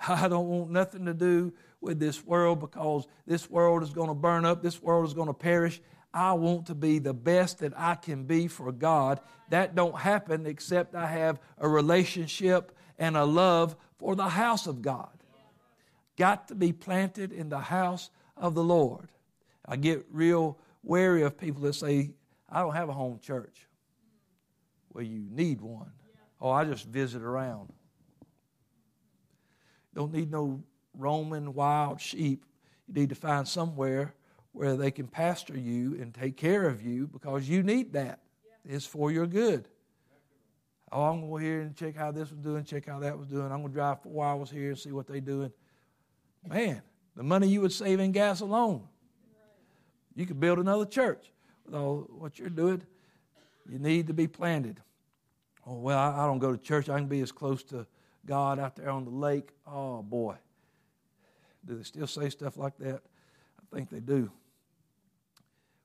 [0.09, 4.15] I don't want nothing to do with this world because this world is going to
[4.15, 5.81] burn up, this world is going to perish.
[6.15, 9.21] I want to be the best that I can be for God.
[9.49, 14.83] That don't happen except I have a relationship and a love for the house of
[14.83, 15.09] God.
[16.17, 19.09] Got to be planted in the house of the Lord.
[19.67, 22.11] I get real wary of people that say,
[22.49, 23.67] I don't have a home church.
[24.93, 25.93] Well, you need one.
[26.41, 27.73] Oh, I just visit around.
[29.95, 30.63] Don't need no
[30.97, 32.45] roaming wild sheep.
[32.89, 34.15] You need to find somewhere
[34.53, 38.21] where they can pastor you and take care of you because you need that.
[38.65, 39.69] It's for your good.
[40.91, 43.19] Oh, I'm going to go here and check how this was doing, check how that
[43.19, 43.45] was doing.
[43.45, 45.51] I'm going to drive four hours here and see what they're doing.
[46.47, 46.83] Man,
[47.17, 48.87] the money you would save in gas alone.
[50.15, 51.33] You could build another church
[51.65, 52.83] with all what you're doing.
[53.71, 54.81] You need to be planted.
[55.67, 56.91] Oh, well, I don't go to church.
[56.91, 57.87] I can be as close to
[58.27, 59.51] God out there on the lake.
[59.67, 60.37] Oh, boy.
[61.65, 63.03] Do they still say stuff like that?
[63.59, 64.31] I think they do.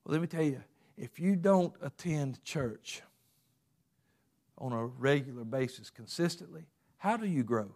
[0.04, 0.62] Well, let me tell you
[0.98, 3.02] if you don't attend church
[4.58, 6.66] on a regular basis consistently,
[6.98, 7.76] how do you grow?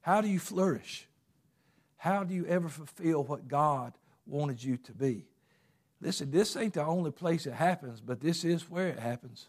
[0.00, 1.08] How do you flourish?
[1.96, 3.94] How do you ever fulfill what God
[4.26, 5.26] wanted you to be?
[6.00, 9.46] Listen, this ain't the only place it happens, but this is where it happens.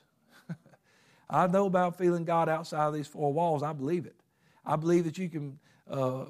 [1.30, 3.64] I know about feeling God outside of these four walls.
[3.64, 4.16] I believe it.
[4.66, 5.60] I believe that you can
[5.90, 6.26] uh,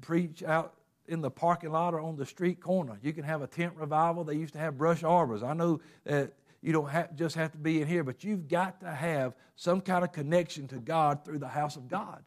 [0.00, 0.74] preach out
[1.08, 2.98] in the parking lot or on the street corner.
[3.02, 4.24] You can have a tent revival.
[4.24, 5.42] They used to have brush arbors.
[5.42, 8.80] I know that you don't have, just have to be in here, but you've got
[8.80, 12.22] to have some kind of connection to God through the house of God.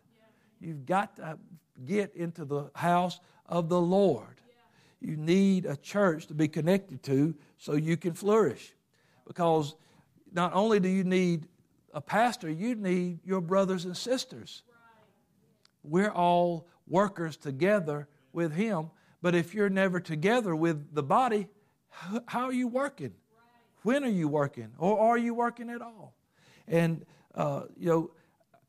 [0.62, 1.38] You've got to
[1.86, 4.42] get into the house of the Lord.
[5.02, 8.74] You need a church to be connected to so you can flourish.
[9.26, 9.76] Because
[10.32, 11.48] not only do you need
[11.94, 14.64] a pastor, you need your brothers and sisters.
[15.84, 18.90] We're all workers together with Him.
[19.22, 21.48] But if you're never together with the body,
[22.28, 23.14] how are you working?
[23.84, 24.70] When are you working?
[24.78, 26.14] Or are you working at all?
[26.68, 28.12] And, uh, you know,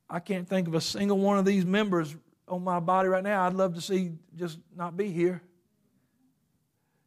[0.08, 2.16] I can't think of a single one of these members
[2.48, 3.46] on my body right now.
[3.46, 5.42] I'd love to see just not be here.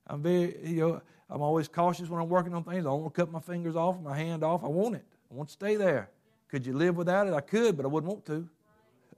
[0.08, 2.86] I'm very, you know, I'm always cautious when I'm working on things.
[2.86, 4.64] I don't want to cut my fingers off, my hand off.
[4.64, 5.06] I want it.
[5.34, 6.12] I want to stay there.
[6.48, 7.34] Could you live without it?
[7.34, 8.48] I could, but I wouldn't want to.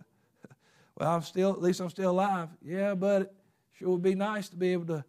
[0.97, 2.47] well, I'm still, at least I'm still alive.
[2.63, 3.33] Yeah, but it
[3.73, 5.03] sure would be nice to be able to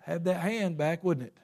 [0.00, 1.36] have that hand back, wouldn't it?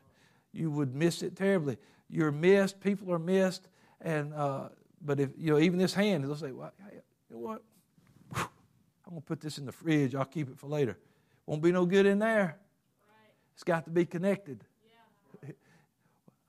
[0.53, 1.77] You would miss it terribly.
[2.09, 2.81] You're missed.
[2.81, 3.69] People are missed.
[4.01, 4.71] And, uh,
[5.03, 7.63] but if, you know, even this hand, they'll say, well, you know what?
[8.35, 10.15] I'm to put this in the fridge.
[10.15, 10.97] I'll keep it for later.
[11.45, 12.57] Won't be no good in there.
[13.07, 13.33] Right.
[13.53, 14.65] It's got to be connected.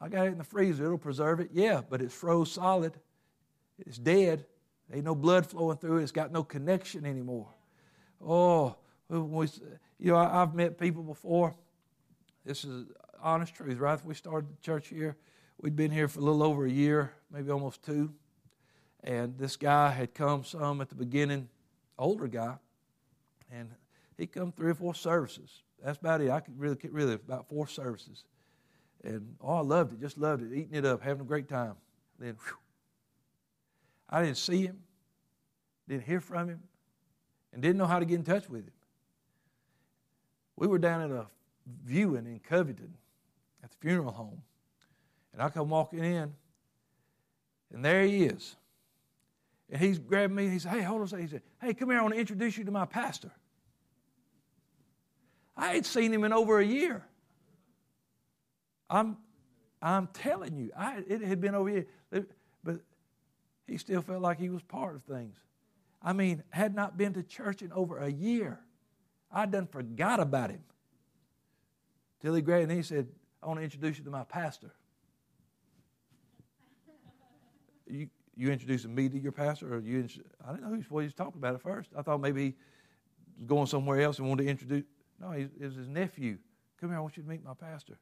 [0.01, 0.85] I got it in the freezer.
[0.85, 1.49] It'll preserve it.
[1.53, 2.93] Yeah, but it's froze solid.
[3.77, 4.45] It's dead.
[4.91, 6.03] Ain't no blood flowing through it.
[6.03, 7.47] It's got no connection anymore.
[8.25, 8.75] Oh,
[9.09, 9.47] we,
[9.99, 11.55] you know, I've met people before.
[12.43, 12.87] This is
[13.21, 13.77] honest truth.
[13.77, 15.15] Right we started the church here,
[15.59, 18.11] we'd been here for a little over a year, maybe almost two.
[19.03, 21.49] And this guy had come some at the beginning,
[21.97, 22.55] older guy,
[23.51, 23.69] and
[24.17, 25.63] he'd come three or four services.
[25.83, 26.29] That's about it.
[26.29, 28.23] I could really, really about four services.
[29.03, 31.75] And oh, I loved it, just loved it, eating it up, having a great time.
[32.19, 32.57] Then whew,
[34.09, 34.79] I didn't see him,
[35.87, 36.59] didn't hear from him,
[37.53, 38.73] and didn't know how to get in touch with him.
[40.55, 41.25] we were down at a
[41.83, 42.93] viewing in Covington
[43.63, 44.41] at the funeral home.
[45.33, 46.33] And I come walking in,
[47.73, 48.55] and there he is.
[49.69, 51.25] And he's grabbed me he said, Hey, hold on a second.
[51.25, 53.31] He said, Hey, come here, I want to introduce you to my pastor.
[55.55, 57.05] I had seen him in over a year.
[58.91, 59.17] I'm,
[59.81, 61.87] I'm telling you, I, it had been over year.
[62.63, 62.81] But
[63.65, 65.37] he still felt like he was part of things.
[66.01, 68.59] I mean, had not been to church in over a year.
[69.31, 70.63] I done forgot about him.
[72.21, 73.07] Till he grabbed and he said,
[73.41, 74.71] I want to introduce you to my pastor.
[77.89, 80.07] You, you introducing me to your pastor, or you?
[80.47, 81.89] I didn't know what he was talking about at first.
[81.97, 82.55] I thought maybe he
[83.37, 84.85] was going somewhere else and wanted to introduce.
[85.19, 86.37] No, it was his nephew.
[86.79, 87.97] Come here, I want you to meet my pastor.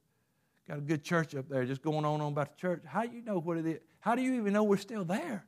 [0.68, 2.84] Got a good church up there, just going on on about the church.
[2.86, 3.80] How do you know what it is?
[4.00, 5.46] How do you even know we're still there?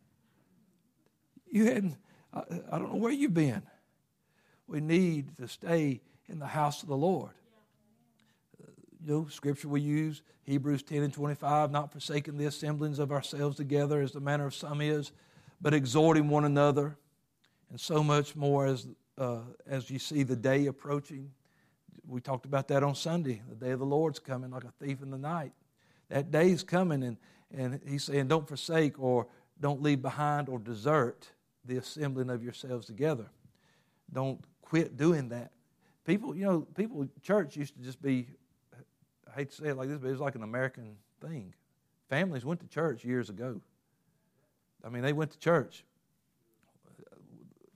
[1.49, 1.97] You hadn't.
[2.33, 3.61] I, I don't know where you've been.
[4.67, 7.33] We need to stay in the house of the Lord
[9.03, 13.57] you know, scripture we use, Hebrews 10 and 25, not forsaking the assemblings of ourselves
[13.57, 15.11] together as the manner of some is,
[15.59, 16.97] but exhorting one another,
[17.69, 18.87] and so much more as,
[19.17, 21.31] uh, as you see the day approaching.
[22.11, 23.41] We talked about that on Sunday.
[23.47, 25.53] The day of the Lord's coming like a thief in the night.
[26.09, 27.17] That day is coming, and,
[27.55, 29.27] and he's saying, don't forsake or
[29.61, 31.29] don't leave behind or desert
[31.63, 33.27] the assembling of yourselves together.
[34.11, 35.51] Don't quit doing that.
[36.03, 38.27] People, you know, people, church used to just be
[39.33, 41.53] I hate to say it like this, but it was like an American thing.
[42.09, 43.61] Families went to church years ago.
[44.83, 45.85] I mean, they went to church.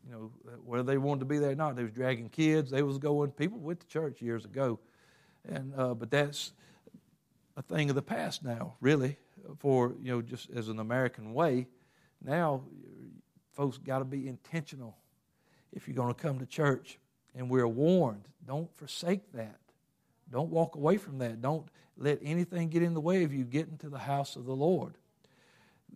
[0.05, 0.31] You know,
[0.63, 2.69] whether they wanted to be there or not, they was dragging kids.
[2.69, 3.31] They was going.
[3.31, 4.79] People went to church years ago,
[5.47, 6.51] and uh, but that's
[7.57, 9.17] a thing of the past now, really.
[9.59, 11.67] For you know, just as an American way,
[12.23, 12.61] now
[13.53, 14.95] folks got to be intentional
[15.73, 16.99] if you're going to come to church,
[17.33, 19.59] and we're warned: don't forsake that.
[20.31, 21.41] Don't walk away from that.
[21.41, 24.55] Don't let anything get in the way of you getting to the house of the
[24.55, 24.95] Lord.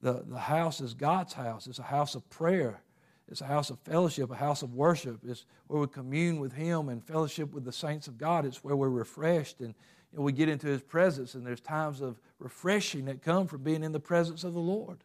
[0.02, 1.68] The, the house is God's house.
[1.68, 2.82] It's a house of prayer.
[3.30, 5.20] It's a house of fellowship, a house of worship.
[5.24, 8.46] It's where we commune with Him and fellowship with the saints of God.
[8.46, 9.76] It's where we're refreshed and
[10.12, 11.36] you know, we get into His presence.
[11.36, 15.04] And there's times of refreshing that come from being in the presence of the Lord.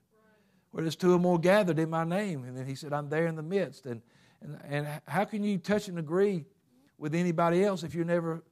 [0.71, 2.45] Where there's two or more gathered in my name.
[2.45, 3.85] And then He said, I'm there in the midst.
[3.85, 4.01] And,
[4.41, 6.47] and, and how can you touch and agree
[6.97, 8.43] with anybody else if you're never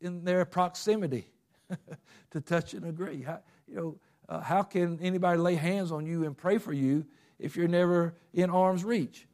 [0.00, 1.26] in their proximity
[2.30, 3.22] to touch and agree.
[3.22, 3.96] How, you know,
[4.28, 7.04] uh, how can anybody lay hands on you and pray for you
[7.38, 9.26] if you're never in arm's reach?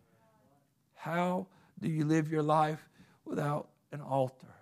[0.95, 1.47] How
[1.81, 2.89] do you live your life
[3.25, 4.55] without an altar?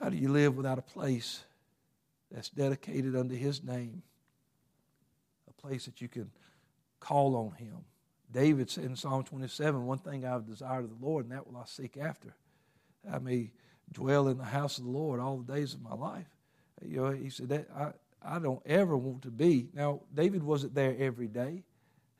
[0.00, 1.42] How do you live without a place
[2.30, 4.02] that's dedicated unto His name?
[5.48, 6.30] A place that you can
[7.00, 7.84] call on Him.
[8.30, 11.56] David said in Psalm 27, One thing I've desired of the Lord, and that will
[11.56, 12.34] I seek after.
[13.10, 13.52] I may
[13.92, 16.26] dwell in the house of the Lord all the days of my life.
[16.84, 19.68] You know, he said that I, I don't ever want to be.
[19.72, 21.62] Now, David wasn't there every day.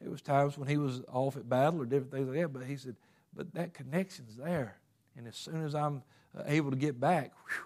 [0.01, 2.64] There was times when he was off at battle or different things like that, but
[2.64, 2.97] he said,
[3.34, 4.78] but that connection's there.
[5.16, 6.03] And as soon as I'm
[6.36, 7.64] uh, able to get back, whew,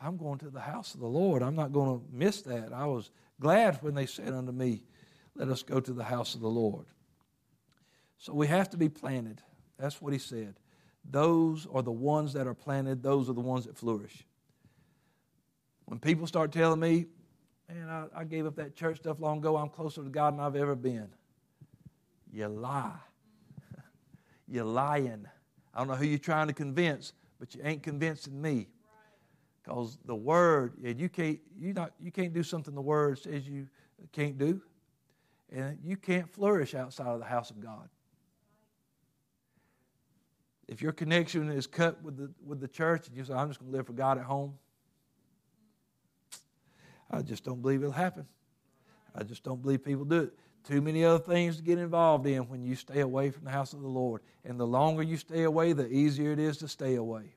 [0.00, 1.42] I'm going to the house of the Lord.
[1.42, 2.72] I'm not going to miss that.
[2.72, 4.82] I was glad when they said unto me,
[5.34, 6.86] Let us go to the house of the Lord.
[8.18, 9.40] So we have to be planted.
[9.78, 10.54] That's what he said.
[11.08, 14.24] Those are the ones that are planted, those are the ones that flourish.
[15.86, 17.06] When people start telling me,
[17.68, 20.40] man, I, I gave up that church stuff long ago, I'm closer to God than
[20.40, 21.08] I've ever been.
[22.32, 22.92] You lie.
[24.48, 25.26] you're lying.
[25.74, 28.68] I don't know who you're trying to convince, but you ain't convincing me.
[29.62, 33.46] Because the word, and you can't, you not, you can't do something the word says
[33.46, 33.68] you
[34.12, 34.62] can't do.
[35.50, 37.88] And you can't flourish outside of the house of God
[40.68, 43.58] if your connection is cut with the, with the church and you say, I'm just
[43.58, 44.54] going to live for God at home,
[47.10, 48.26] I just don't believe it'll happen.
[49.14, 50.32] I just don't believe people do it.
[50.68, 53.72] Too many other things to get involved in when you stay away from the house
[53.72, 54.20] of the Lord.
[54.44, 57.34] And the longer you stay away, the easier it is to stay away.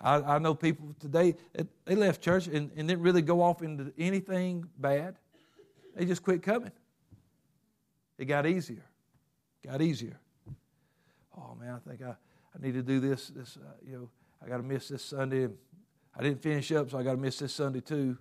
[0.00, 1.36] I, I know people today,
[1.84, 5.16] they left church and, and didn't really go off into anything bad.
[5.94, 6.72] They just quit coming.
[8.18, 8.84] It got easier.
[9.64, 10.18] Got easier.
[11.36, 12.16] Oh, man, I think I
[12.54, 13.28] I need to do this.
[13.28, 14.08] This, uh, you know,
[14.44, 15.48] I got to miss this Sunday.
[16.16, 18.18] I didn't finish up, so I got to miss this Sunday too.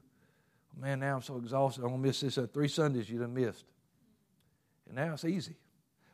[0.80, 1.84] Man, now I'm so exhausted.
[1.84, 2.38] I'm gonna miss this.
[2.38, 3.66] Uh, three Sundays you done missed,
[4.92, 5.56] and now it's easy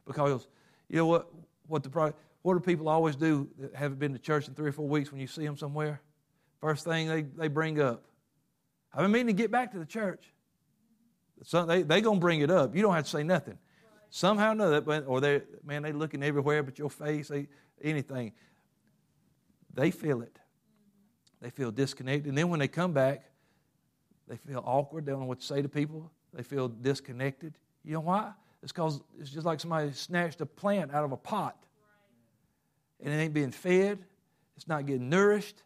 [0.05, 0.47] because
[0.87, 1.29] you know what?
[1.67, 2.13] What the
[2.43, 5.11] what do people always do that haven't been to church in three or four weeks
[5.11, 5.99] when you see them somewhere?
[6.61, 8.03] First thing they, they bring up,
[8.93, 10.31] I've been meaning to get back to the church.
[11.43, 12.75] So they they gonna bring it up.
[12.75, 13.57] You don't have to say nothing.
[14.09, 17.27] Somehow or another, or they man, they looking everywhere but your face.
[17.27, 17.47] They
[17.81, 18.31] anything.
[19.73, 20.37] They feel it.
[21.41, 22.27] They feel disconnected.
[22.27, 23.23] And then when they come back,
[24.27, 25.05] they feel awkward.
[25.05, 26.11] They don't know what to say to people.
[26.33, 27.55] They feel disconnected.
[27.83, 28.31] You know why?
[28.67, 31.55] It's because it's just like somebody snatched a plant out of a pot.
[33.01, 33.99] And it ain't being fed.
[34.57, 35.63] It's not getting nourished.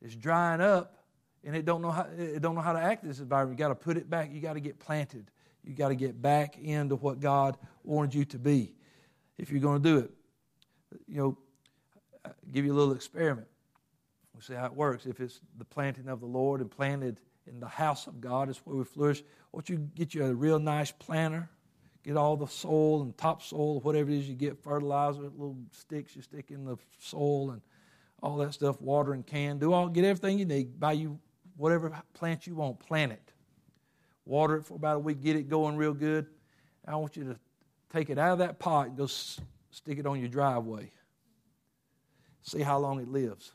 [0.00, 1.04] It's drying up.
[1.44, 3.58] And it don't know how, it don't know how to act in this environment.
[3.58, 4.32] You got to put it back.
[4.32, 5.30] You got to get planted.
[5.64, 8.74] You got to get back into what God wanted you to be
[9.36, 10.10] if you're going to do it.
[11.08, 11.38] You know,
[12.24, 13.48] I'll give you a little experiment.
[14.32, 15.04] We'll see how it works.
[15.04, 18.56] If it's the planting of the Lord and planted in the house of God is
[18.64, 19.22] where we flourish,
[19.52, 21.50] won't you get you a real nice planter?
[22.10, 26.22] Get all the soil and topsoil, whatever it is you get, fertilizer, little sticks you
[26.22, 27.62] stick in the soil and
[28.20, 29.58] all that stuff, water and can.
[29.58, 30.80] Do all get everything you need.
[30.80, 31.20] Buy you
[31.56, 33.32] whatever plant you want, plant it
[34.30, 36.26] water it for about a week, get it going real good.
[36.86, 37.36] I want you to
[37.92, 39.40] take it out of that pot and go s-
[39.70, 40.90] stick it on your driveway.
[42.42, 43.52] See how long it lives.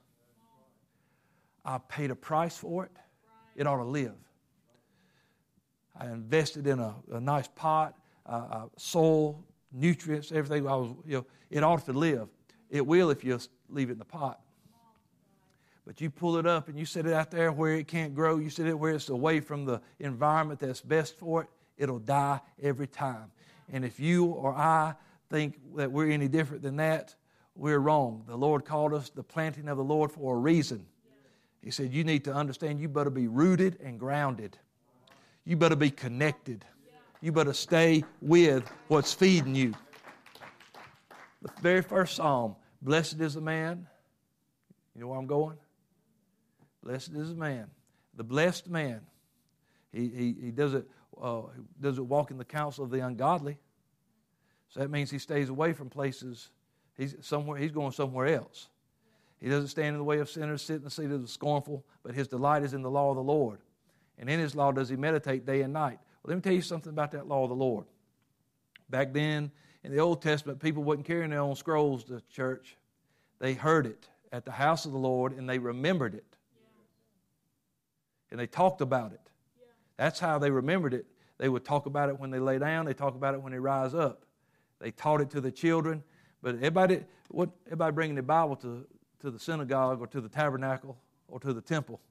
[1.63, 2.91] I paid a price for it.
[3.55, 4.15] It ought to live.
[5.97, 7.95] I invested in a, a nice pot,
[8.25, 10.67] uh, uh, soil, nutrients, everything.
[10.67, 12.27] I was, you know, it ought to live.
[12.69, 14.39] It will if you leave it in the pot.
[15.85, 18.37] But you pull it up and you set it out there where it can't grow,
[18.37, 22.39] you set it where it's away from the environment that's best for it, it'll die
[22.61, 23.31] every time.
[23.71, 24.95] And if you or I
[25.29, 27.13] think that we're any different than that,
[27.55, 28.23] we're wrong.
[28.27, 30.85] The Lord called us the planting of the Lord for a reason.
[31.61, 34.57] He said, You need to understand you better be rooted and grounded.
[35.45, 36.65] You better be connected.
[37.21, 39.73] You better stay with what's feeding you.
[41.41, 42.55] The very first psalm
[42.85, 43.87] Blessed is the man.
[44.93, 45.57] You know where I'm going?
[46.83, 47.65] Blessed is the man,
[48.15, 49.01] the blessed man.
[49.91, 50.85] He, he, he doesn't,
[51.19, 51.41] uh,
[51.81, 53.57] doesn't walk in the counsel of the ungodly.
[54.69, 56.49] So that means he stays away from places.
[56.95, 58.67] He's, somewhere, he's going somewhere else.
[59.41, 61.83] He doesn't stand in the way of sinners, sit in the seat of the scornful,
[62.03, 63.59] but his delight is in the law of the Lord.
[64.19, 65.99] And in his law does he meditate day and night.
[66.25, 67.85] Well, let me tell you something about that law of the Lord.
[68.89, 69.51] Back then,
[69.83, 72.77] in the Old Testament, people wasn't carrying their own scrolls to church.
[73.37, 76.35] They heard it at the house of the Lord and they remembered it
[78.31, 79.21] and they talked about it.
[79.97, 81.05] That's how they remembered it.
[81.37, 83.59] They would talk about it when they lay down, they talk about it when they
[83.59, 84.25] rise up.
[84.79, 86.01] They taught it to the children.
[86.41, 88.87] But everybody, what, everybody bringing the Bible to,
[89.19, 90.97] to the synagogue or to the tabernacle
[91.27, 92.01] or to the temple.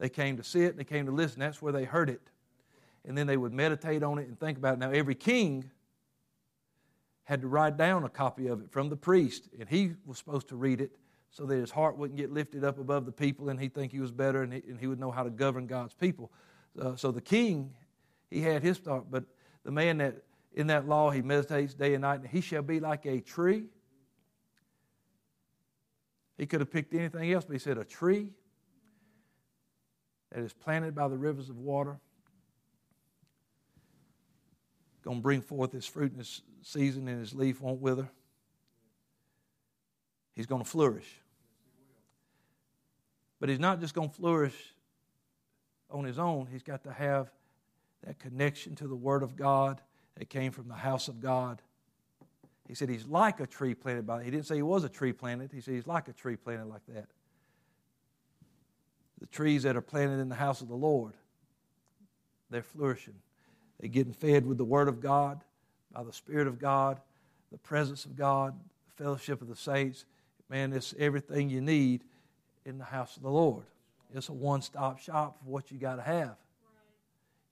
[0.00, 1.38] They came to see sit, they came to listen.
[1.38, 2.20] That's where they heard it.
[3.04, 4.78] And then they would meditate on it and think about it.
[4.78, 5.70] Now, every king
[7.24, 10.48] had to write down a copy of it from the priest, and he was supposed
[10.48, 10.96] to read it
[11.30, 13.98] so that his heart wouldn't get lifted up above the people and he'd think he
[13.98, 16.30] was better and he, and he would know how to govern God's people.
[16.80, 17.72] Uh, so the king,
[18.30, 19.24] he had his thought, but
[19.64, 20.22] the man that
[20.54, 23.64] in that law he meditates day and night, and he shall be like a tree.
[26.38, 28.28] He could have picked anything else, but he said a tree
[30.30, 31.98] that is planted by the rivers of water,
[35.04, 38.08] going to bring forth his fruit in its season, and his leaf won't wither.
[40.34, 41.20] He's going to flourish.
[43.38, 44.56] But he's not just going to flourish
[45.90, 47.30] on his own, he's got to have
[48.04, 49.80] that connection to the Word of God
[50.16, 51.60] that came from the house of God.
[52.66, 55.12] He said he's like a tree planted by, he didn't say he was a tree
[55.12, 57.06] planted, he said he's like a tree planted like that.
[59.20, 61.12] The trees that are planted in the house of the Lord,
[62.50, 63.14] they're flourishing.
[63.80, 65.42] They're getting fed with the Word of God,
[65.92, 67.00] by the Spirit of God,
[67.52, 68.54] the presence of God,
[68.96, 70.04] the fellowship of the saints.
[70.48, 72.04] Man, it's everything you need
[72.64, 73.64] in the house of the Lord.
[74.14, 76.36] It's a one stop shop for what you got to have.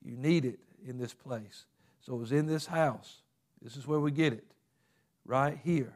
[0.05, 1.67] You need it in this place.
[2.01, 3.23] So it was in this house.
[3.61, 4.45] This is where we get it.
[5.25, 5.95] Right here.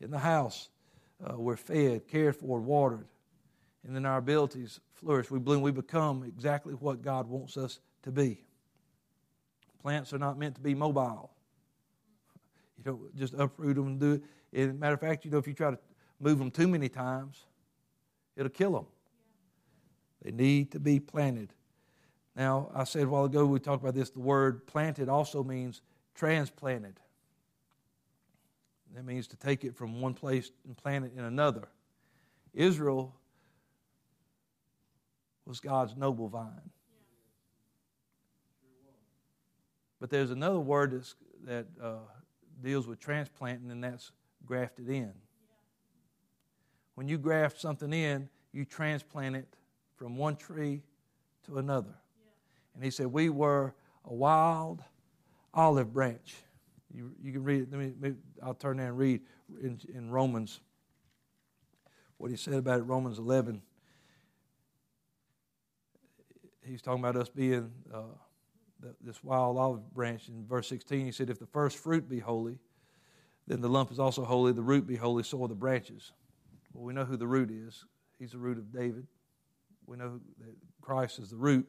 [0.00, 0.68] In the house,
[1.24, 3.06] uh, we're fed, cared for, watered.
[3.84, 5.30] And then our abilities flourish.
[5.30, 5.62] We bloom.
[5.62, 8.40] We become exactly what God wants us to be.
[9.84, 11.30] Plants are not meant to be mobile.
[12.78, 14.22] You don't just uproot them and do it.
[14.58, 15.78] As a matter of fact, you know, if you try to
[16.18, 17.44] move them too many times,
[18.34, 18.86] it'll kill them.
[20.22, 21.52] They need to be planted.
[22.34, 24.08] Now, I said a while ago we talked about this.
[24.08, 25.82] The word planted also means
[26.14, 26.98] transplanted.
[28.94, 31.68] That means to take it from one place and plant it in another.
[32.54, 33.14] Israel
[35.44, 36.70] was God's noble vine.
[40.04, 41.02] But there's another word
[41.44, 41.94] that uh,
[42.62, 44.12] deals with transplanting, and that's
[44.44, 45.14] grafted in.
[46.94, 49.48] When you graft something in, you transplant it
[49.96, 50.82] from one tree
[51.46, 51.94] to another.
[52.74, 53.74] And he said, We were
[54.04, 54.82] a wild
[55.54, 56.34] olive branch.
[56.92, 57.68] You, you can read it.
[57.70, 59.22] Let me, maybe I'll turn there and read
[59.62, 60.60] in, in Romans
[62.18, 63.62] what he said about it, Romans 11.
[66.62, 68.02] he's talking about us being uh,
[69.00, 70.28] this wild olive branch.
[70.28, 72.58] In verse 16, he said, If the first fruit be holy,
[73.46, 76.12] then the lump is also holy, the root be holy, so are the branches.
[76.72, 77.84] Well, we know who the root is.
[78.18, 79.06] He's the root of David.
[79.86, 81.68] We know that Christ is the root.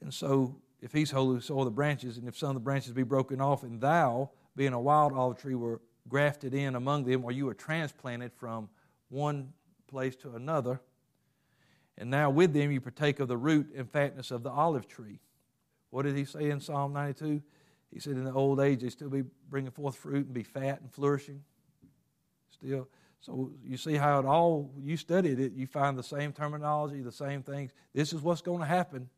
[0.00, 2.18] And so, if he's holy, so are the branches.
[2.18, 5.38] And if some of the branches be broken off, and thou, being a wild olive
[5.38, 8.68] tree, were grafted in among them, or you were transplanted from
[9.08, 9.52] one
[9.88, 10.80] place to another,
[11.96, 15.20] and now with them you partake of the root and fatness of the olive tree.
[15.90, 17.42] What did he say in Psalm 92?
[17.92, 20.80] He said, In the old age, they still be bringing forth fruit and be fat
[20.80, 21.42] and flourishing.
[22.50, 22.88] Still.
[23.20, 27.10] So you see how it all, you studied it, you find the same terminology, the
[27.10, 27.72] same things.
[27.92, 29.08] This is what's going to happen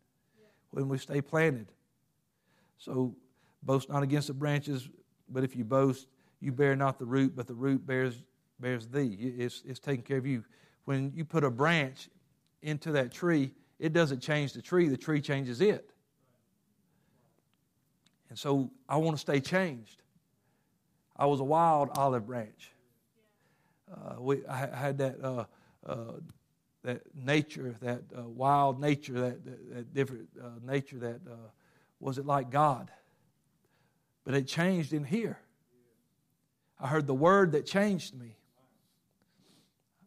[0.70, 1.68] when we stay planted.
[2.78, 3.14] So
[3.62, 4.88] boast not against the branches,
[5.28, 6.06] but if you boast,
[6.40, 8.24] you bear not the root, but the root bears,
[8.58, 9.34] bears thee.
[9.38, 10.44] It's, it's taking care of you.
[10.86, 12.08] When you put a branch
[12.62, 15.90] into that tree, it doesn't change the tree, the tree changes it.
[18.30, 20.02] And so I want to stay changed.
[21.16, 22.72] I was a wild olive branch.
[23.92, 25.44] Uh, we, I had that, uh,
[25.84, 26.12] uh,
[26.84, 31.34] that nature, that uh, wild nature, that, that, that different uh, nature that uh,
[31.98, 32.90] was it like God.
[34.24, 35.38] But it changed in here.
[36.78, 38.36] I heard the word that changed me.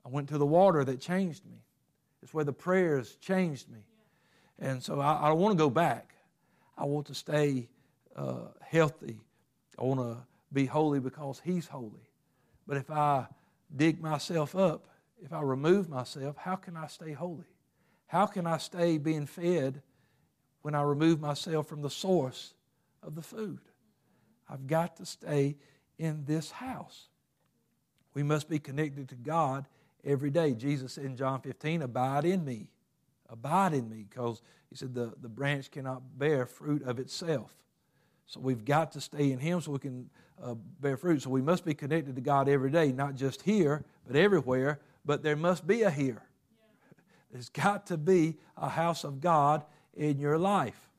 [0.05, 1.57] I went to the water that changed me.
[2.21, 3.85] It's where the prayers changed me.
[4.59, 6.13] And so I, I don't want to go back.
[6.77, 7.67] I want to stay
[8.15, 9.19] uh, healthy.
[9.77, 10.17] I want to
[10.51, 12.09] be holy because He's holy.
[12.67, 13.27] But if I
[13.75, 14.87] dig myself up,
[15.23, 17.45] if I remove myself, how can I stay holy?
[18.07, 19.81] How can I stay being fed
[20.61, 22.53] when I remove myself from the source
[23.01, 23.59] of the food?
[24.49, 25.55] I've got to stay
[25.97, 27.07] in this house.
[28.13, 29.65] We must be connected to God
[30.03, 30.53] every day.
[30.53, 32.69] Jesus said in John 15, Abide in me.
[33.29, 37.55] Abide in me, because he said the, the branch cannot bear fruit of itself.
[38.27, 40.09] So we've got to stay in Him so we can
[40.41, 41.21] uh, bear fruit.
[41.21, 44.79] So we must be connected to God every day, not just here, but everywhere.
[45.05, 46.23] But there must be a here.
[46.23, 46.93] Yeah.
[47.31, 49.63] There's got to be a house of God
[49.93, 50.89] in your life.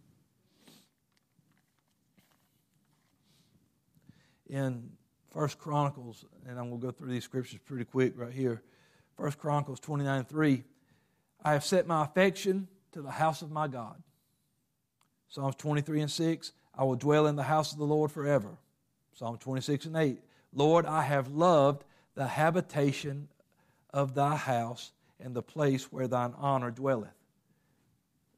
[4.49, 4.91] In
[5.33, 8.63] First Chronicles, and I'm going to go through these scriptures pretty quick right here.
[9.17, 10.65] First Chronicles 29 3.
[11.43, 14.01] I have set my affection to the house of my God.
[15.29, 16.53] Psalms 23 and 6.
[16.77, 18.59] I will dwell in the house of the Lord forever.
[19.15, 20.21] Psalm 26 and 8.
[20.53, 23.29] Lord, I have loved the habitation
[23.93, 27.15] of thy house and the place where thine honor dwelleth.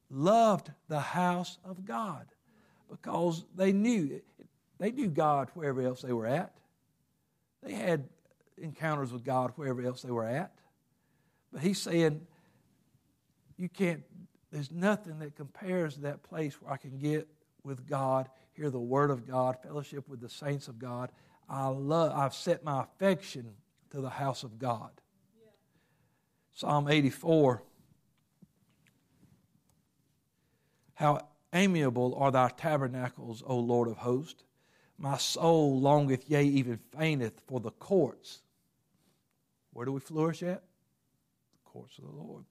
[0.09, 2.27] Loved the house of God
[2.89, 4.21] because they knew
[4.79, 6.53] they knew God wherever else they were at.
[7.63, 8.07] They had
[8.57, 10.51] encounters with God wherever else they were at.
[11.51, 12.25] But he's saying,
[13.57, 14.03] you can't,
[14.51, 17.27] there's nothing that compares to that place where I can get
[17.63, 21.11] with God, hear the word of God, fellowship with the saints of God.
[21.49, 23.53] I love, I've set my affection
[23.91, 24.91] to the house of God.
[25.41, 25.49] Yeah.
[26.53, 27.63] Psalm 84.
[30.95, 34.43] How amiable are thy tabernacles, O Lord of hosts.
[34.97, 38.41] My soul longeth, yea, even fainteth for the courts.
[39.73, 40.63] Where do we flourish at?
[41.53, 42.45] The courts of the Lord.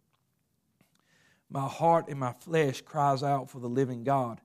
[1.51, 4.41] My heart and my flesh cries out for the living God.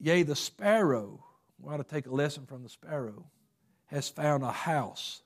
[0.00, 1.24] Yea, the sparrow,
[1.60, 3.24] we ought to take a lesson from the sparrow,
[3.86, 5.22] has found a house,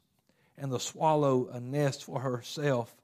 [0.56, 2.94] and the swallow a nest for herself,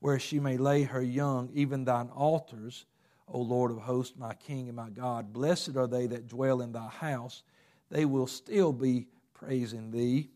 [0.00, 2.84] where she may lay her young, even thine altars,
[3.28, 5.32] O Lord of hosts, my King and my God.
[5.32, 7.42] Blessed are they that dwell in thy house,
[7.90, 10.30] they will still be praising thee.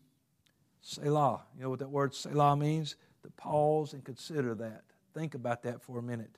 [0.81, 1.41] Selah.
[1.55, 2.95] You know what that word Selah means?
[3.23, 4.83] To pause and consider that.
[5.13, 6.37] Think about that for a minute.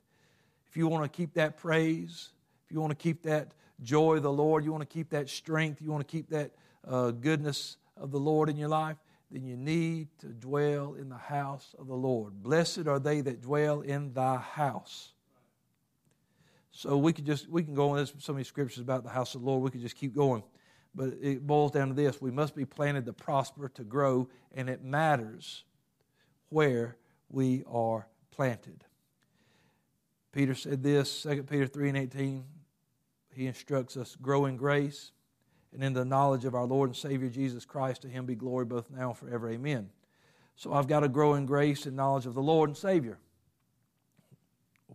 [0.70, 2.30] If you want to keep that praise,
[2.66, 5.30] if you want to keep that joy of the Lord, you want to keep that
[5.30, 6.52] strength, you want to keep that
[6.88, 8.98] uh, goodness of the Lord in your life,
[9.32, 12.44] then you need to dwell in the house of the Lord.
[12.44, 15.14] Blessed are they that dwell in thy house.
[16.72, 17.98] So we could just we can go on.
[17.98, 19.64] There's so many scriptures about the house of the Lord.
[19.64, 20.44] We could just keep going,
[20.96, 24.70] but it boils down to this: we must be planted to prosper, to grow, and
[24.70, 25.64] it matters
[26.50, 26.98] where
[27.30, 28.84] we are planted.
[30.32, 32.44] Peter said this, 2 Peter 3 and 18
[33.36, 35.12] he instructs us grow in grace
[35.74, 38.04] and in the knowledge of our Lord and Savior Jesus Christ.
[38.04, 39.50] To him be glory both now and forever.
[39.50, 39.90] Amen.
[40.56, 43.18] So I've got to grow in grace and knowledge of the Lord and Savior.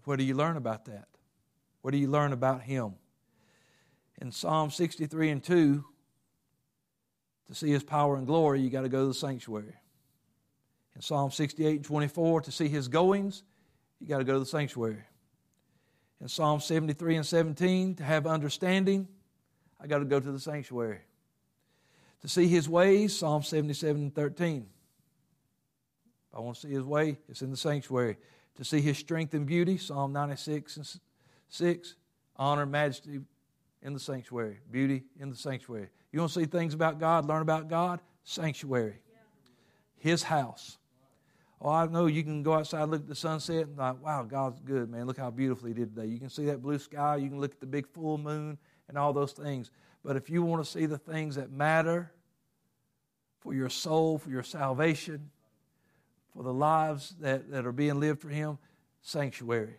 [0.04, 1.08] What do you learn about that?
[1.82, 2.94] What do you learn about Him?
[4.20, 5.84] In Psalm 63 and 2,
[7.48, 9.74] to see His power and glory, you got to go to the sanctuary.
[10.94, 13.42] In Psalm 68 and 24, to see His goings,
[14.00, 15.02] you got to go to the sanctuary.
[16.20, 19.06] In Psalm 73 and 17, to have understanding,
[19.80, 21.00] I got to go to the sanctuary.
[22.22, 24.66] To see his ways, Psalm 77 and 13.
[26.30, 28.16] If I want to see his way, it's in the sanctuary.
[28.56, 31.00] To see his strength and beauty, Psalm 96 and
[31.48, 31.94] 6.
[32.36, 33.20] Honor, majesty
[33.82, 34.58] in the sanctuary.
[34.70, 35.88] Beauty in the sanctuary.
[36.12, 38.00] You want to see things about God, learn about God?
[38.24, 38.96] Sanctuary.
[39.96, 40.77] His house.
[41.60, 44.22] Oh, I know you can go outside and look at the sunset and like, wow,
[44.22, 45.06] God's good, man.
[45.06, 46.06] Look how beautiful He did today.
[46.06, 47.16] You can see that blue sky.
[47.16, 49.70] You can look at the big full moon and all those things.
[50.04, 52.12] But if you want to see the things that matter
[53.40, 55.30] for your soul, for your salvation,
[56.32, 58.58] for the lives that, that are being lived for Him,
[59.02, 59.74] sanctuary.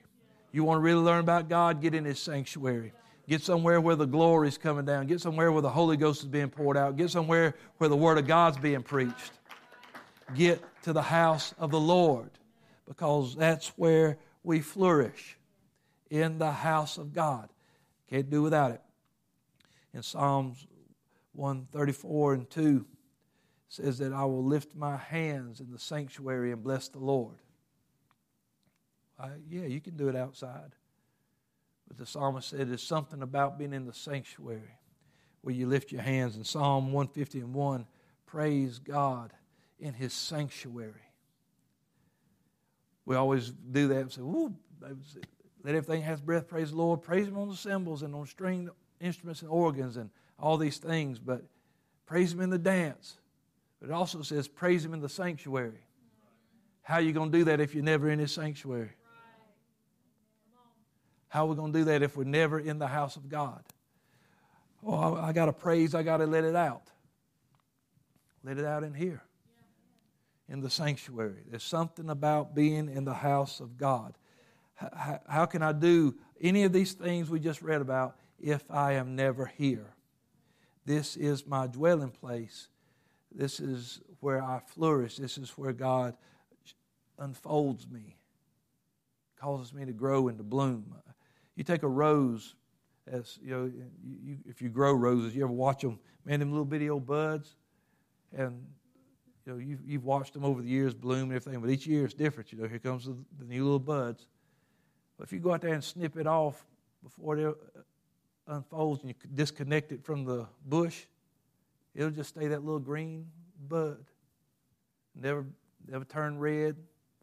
[0.52, 1.82] You want to really learn about God?
[1.82, 2.92] Get in His sanctuary.
[3.28, 5.06] Get somewhere where the glory is coming down.
[5.08, 6.98] Get somewhere where the Holy Ghost is being poured out.
[6.98, 9.32] Get somewhere where the Word of God's being preached.
[10.36, 12.32] Get to the house of the Lord
[12.88, 15.38] because that's where we flourish
[16.10, 17.50] in the house of God.
[18.10, 18.82] Can't do without it.
[19.94, 20.66] In Psalms
[21.34, 22.86] 134 and 2
[23.68, 27.38] says that I will lift my hands in the sanctuary and bless the Lord.
[29.20, 30.72] Uh, yeah, you can do it outside.
[31.88, 34.80] But the psalmist said there's something about being in the sanctuary
[35.42, 36.36] where you lift your hands.
[36.36, 37.86] In Psalm 150 and 1,
[38.26, 39.34] praise God
[39.80, 40.94] in his sanctuary.
[43.06, 44.54] We always do that and say, Ooh,
[45.64, 47.02] let everything has breath, praise the Lord.
[47.02, 48.70] Praise him on the cymbals and on string
[49.02, 51.44] instruments and organs and all these things, but
[52.06, 53.18] praise him in the dance.
[53.80, 55.84] But it also says, praise him in the sanctuary.
[56.82, 58.92] How are you going to do that if you're never in his sanctuary?
[61.28, 63.64] How are we going to do that if we're never in the house of God?
[64.86, 66.84] Oh, I, I got to praise, I got to let it out.
[68.44, 69.22] Let it out in here,
[70.50, 71.44] in the sanctuary.
[71.50, 74.18] There's something about being in the house of God.
[74.76, 78.94] How, how can I do any of these things we just read about if I
[78.94, 79.94] am never here?
[80.86, 82.70] This is my dwelling place.
[83.32, 85.18] This is where I flourish.
[85.18, 86.16] This is where God
[87.20, 88.16] unfolds me,
[89.40, 90.96] causes me to grow and to bloom.
[91.56, 92.56] You take a rose,
[93.06, 93.72] as you know,
[94.04, 97.56] you, if you grow roses, you ever watch them, man, them little bitty old buds,
[98.36, 98.66] and
[99.46, 102.06] you know, you've, you've watched them over the years bloom and everything, but each year
[102.06, 102.52] it's different.
[102.52, 104.28] You know, here comes the, the new little buds.
[105.18, 106.66] But if you go out there and snip it off
[107.04, 107.58] before it
[108.48, 111.06] unfolds and you disconnect it from the bush,
[111.96, 113.28] it'll just stay that little green
[113.68, 114.04] bud.
[115.16, 115.46] Never,
[115.88, 116.76] never turn red,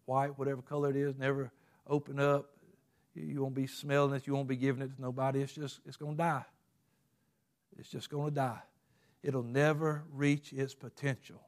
[0.04, 1.16] white, whatever color it is.
[1.16, 1.50] Never
[1.86, 2.50] open up.
[3.14, 4.26] You won't be smelling it.
[4.26, 5.40] You won't be giving it to nobody.
[5.40, 6.44] It's just, it's going to die.
[7.78, 8.60] It's just going to die.
[9.22, 11.40] It'll never reach its potential.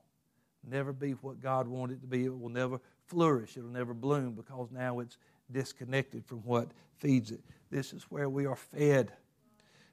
[0.66, 2.24] Never be what God wanted it to be.
[2.24, 3.56] It will never flourish.
[3.56, 5.18] It'll never bloom because now it's
[5.50, 7.40] disconnected from what feeds it.
[7.70, 9.12] This is where we are fed.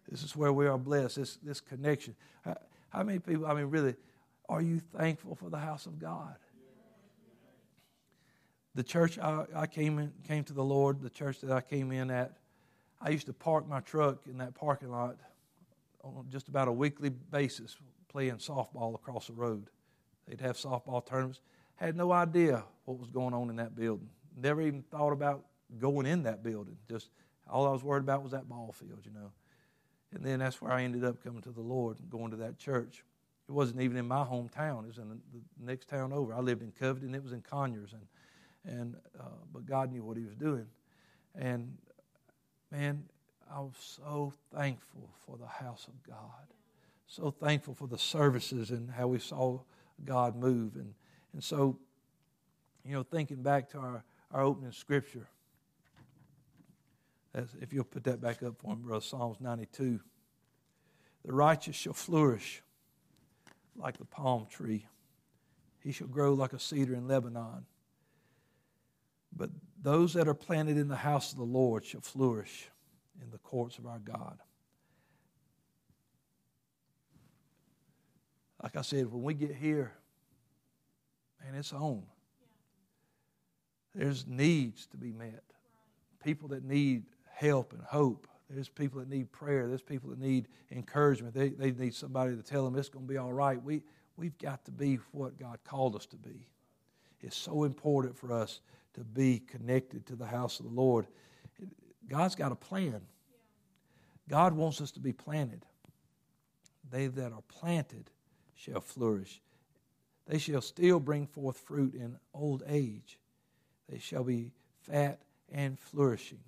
[0.10, 1.18] This is where we are blessed.
[1.18, 2.16] This, this connection.
[2.44, 2.58] How,
[2.90, 3.96] how many people, I mean, really,
[4.50, 6.36] are you thankful for the house of God?
[8.76, 11.92] the church I, I came in, came to the Lord, the church that I came
[11.92, 12.34] in at,
[13.02, 15.16] I used to park my truck in that parking lot
[16.04, 17.78] on just about a weekly basis,
[18.10, 19.68] playing softball across the road.
[20.28, 21.42] They'd have softball tournaments.
[21.76, 24.10] Had no idea what was going on in that building.
[24.38, 25.46] Never even thought about
[25.80, 26.78] going in that building.
[26.90, 27.10] Just
[27.50, 29.32] all I was worried about was that ball field, you know.
[30.14, 32.58] And then that's where I ended up coming to the Lord and going to that
[32.58, 33.04] church.
[33.48, 34.84] It wasn't even in my hometown.
[34.84, 36.34] It was in the next town over.
[36.34, 37.14] I lived in Covington.
[37.14, 40.66] It was in Conyers, and and uh, but God knew what He was doing,
[41.36, 41.78] and
[42.72, 43.04] man,
[43.54, 46.48] I was so thankful for the house of God,
[47.06, 49.60] so thankful for the services and how we saw
[50.04, 50.94] God move, and
[51.34, 51.78] and so,
[52.84, 55.28] you know, thinking back to our our opening scripture.
[57.34, 60.00] As, if you'll put that back up for me, brother, Psalms 92.
[61.26, 62.62] The righteous shall flourish
[63.76, 64.88] like the palm tree.
[65.84, 67.66] He shall grow like a cedar in Lebanon.
[69.36, 69.50] But
[69.82, 72.70] those that are planted in the house of the Lord shall flourish
[73.22, 74.40] in the courts of our God.
[78.66, 79.94] Like I said, when we get here,
[81.40, 82.02] man, it's on.
[83.94, 85.44] There's needs to be met.
[86.24, 88.28] People that need help and hope.
[88.50, 89.68] There's people that need prayer.
[89.68, 91.36] There's people that need encouragement.
[91.36, 93.62] They, they need somebody to tell them it's going to be all right.
[93.62, 93.84] We,
[94.18, 96.48] we've got to be what God called us to be.
[97.22, 98.62] It's so important for us
[98.96, 101.06] to be connected to the house of the Lord.
[102.10, 103.02] God's got a plan.
[104.28, 105.68] God wants us to be planted.
[106.90, 108.10] They that are planted
[108.56, 109.42] shall flourish.
[110.28, 113.20] They shall still bring forth fruit in old age.
[113.90, 114.52] They shall be
[114.82, 115.20] fat
[115.52, 116.40] and flourishing.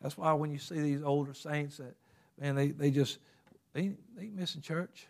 [0.00, 1.94] That's why when you see these older saints that,
[2.40, 3.18] man, they, they just,
[3.72, 5.06] they, they ain't missing church.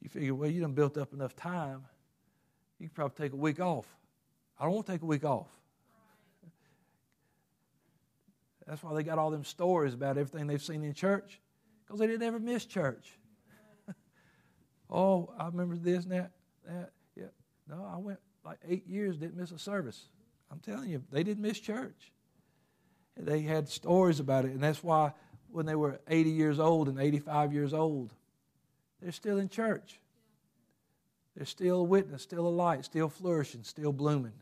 [0.00, 1.84] You figure, well, you done built up enough time.
[2.78, 3.86] You can probably take a week off.
[4.58, 5.48] I don't want to take a week off.
[8.66, 11.40] That's why they got all them stories about everything they've seen in church,
[11.84, 13.12] because they didn't ever miss church.
[14.90, 16.30] Oh, I remember this and that,
[16.66, 16.90] that.
[17.16, 17.24] Yeah.
[17.68, 20.08] No, I went like eight years, didn't miss a service.
[20.50, 22.12] I'm telling you, they didn't miss church.
[23.16, 25.12] They had stories about it, and that's why
[25.50, 28.12] when they were 80 years old and 85 years old,
[29.00, 30.00] they're still in church.
[31.34, 34.32] They're still a witness, still a light, still flourishing, still blooming,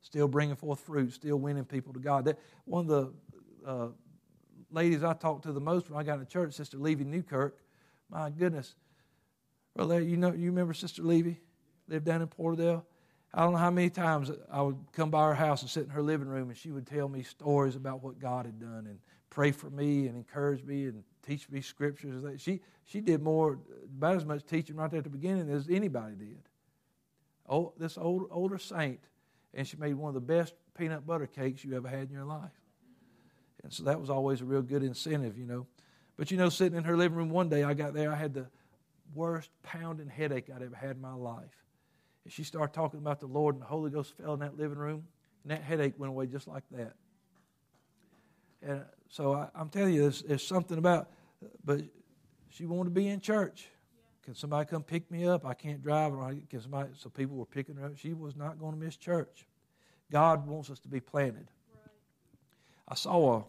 [0.00, 2.24] still bringing forth fruit, still winning people to God.
[2.24, 3.88] That, one of the uh,
[4.70, 7.58] ladies I talked to the most when I got into church, Sister Levy Newkirk.
[8.10, 8.74] My goodness,
[9.76, 11.40] brother, you know, you remember Sister Levy?
[11.88, 12.84] Lived down in Porterdale.
[13.32, 15.90] I don't know how many times I would come by her house and sit in
[15.90, 18.98] her living room, and she would tell me stories about what God had done, and
[19.28, 22.24] pray for me, and encourage me, and teach me scriptures.
[22.40, 26.16] She she did more, about as much teaching right there at the beginning as anybody
[26.16, 26.42] did.
[27.48, 29.00] Oh, this old older saint,
[29.54, 32.24] and she made one of the best peanut butter cakes you ever had in your
[32.24, 32.50] life.
[33.62, 35.66] And so that was always a real good incentive, you know.
[36.16, 38.34] But you know, sitting in her living room one day, I got there, I had
[38.34, 38.46] the
[39.14, 41.64] worst pounding headache I'd ever had in my life.
[42.24, 44.78] And she started talking about the Lord, and the Holy Ghost fell in that living
[44.78, 45.04] room,
[45.42, 46.94] and that headache went away just like that.
[48.62, 51.08] And so I, am telling you, there's, there's, something about,
[51.64, 51.80] but
[52.50, 53.68] she wanted to be in church.
[54.22, 55.46] Can somebody come pick me up?
[55.46, 56.12] I can't drive.
[56.50, 56.90] Can somebody?
[56.94, 57.96] So people were picking her up.
[57.96, 59.46] She was not going to miss church.
[60.12, 61.48] God wants us to be planted.
[62.86, 63.44] I saw a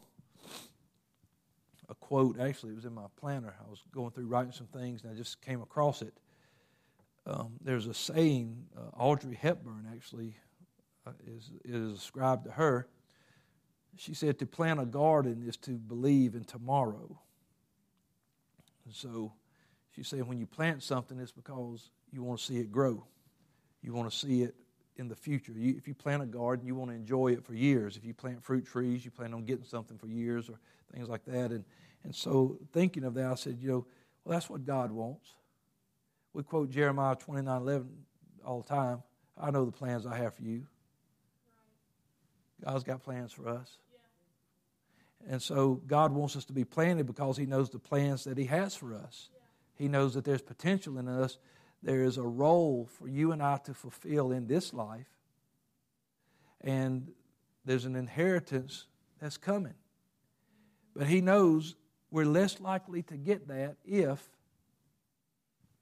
[1.92, 2.40] a quote.
[2.40, 3.54] Actually, it was in my planner.
[3.60, 6.14] I was going through writing some things, and I just came across it.
[7.28, 8.66] Um, there's a saying.
[8.76, 10.36] Uh, Audrey Hepburn actually
[11.06, 12.88] uh, is is ascribed to her.
[13.98, 17.20] She said, "To plant a garden is to believe in tomorrow."
[18.86, 19.34] And so,
[19.96, 23.06] she said, when you plant something, it's because you want to see it grow.
[23.82, 24.56] You want to see it
[25.02, 25.52] in the future.
[25.52, 27.98] You, if you plant a garden, you want to enjoy it for years.
[27.98, 30.58] If you plant fruit trees, you plan on getting something for years or
[30.94, 31.52] things like that.
[31.52, 31.66] And,
[32.06, 33.86] and so, thinking of that, I said, you know,
[34.24, 35.28] well, that's what God wants.
[36.34, 37.90] We quote Jeremiah 29 11
[38.46, 39.04] all the time.
[39.38, 40.66] I know the plans I have for you.
[42.64, 43.78] God's got plans for us.
[45.28, 48.46] And so, God wants us to be planted because He knows the plans that He
[48.46, 49.30] has for us.
[49.76, 51.40] He knows that there's potential in us
[51.84, 55.10] there is a role for you and I to fulfill in this life,
[56.62, 57.12] and
[57.66, 58.86] there's an inheritance
[59.20, 59.74] that's coming.
[60.96, 61.76] But He knows
[62.12, 64.22] we're less likely to get that if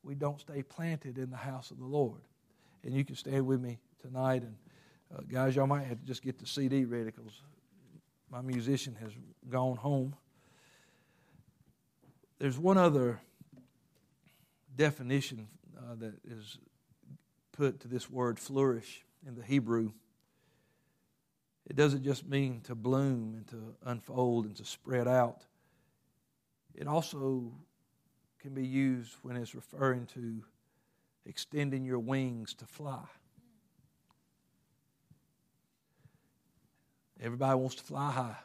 [0.03, 2.21] we don't stay planted in the house of the Lord.
[2.83, 4.55] And you can stand with me tonight, and
[5.13, 7.41] uh, guys, y'all might have to just get the CD ready because
[8.31, 9.11] my musician has
[9.49, 10.15] gone home.
[12.37, 13.19] There's one other
[14.75, 15.47] definition
[15.79, 16.57] uh, that is
[17.51, 19.91] put to this word flourish in the Hebrew.
[21.69, 25.45] It doesn't just mean to bloom and to unfold and to spread out.
[26.75, 27.51] It also
[28.41, 30.43] can be used when it's referring to
[31.25, 33.05] extending your wings to fly.
[37.21, 38.37] Everybody wants to fly high.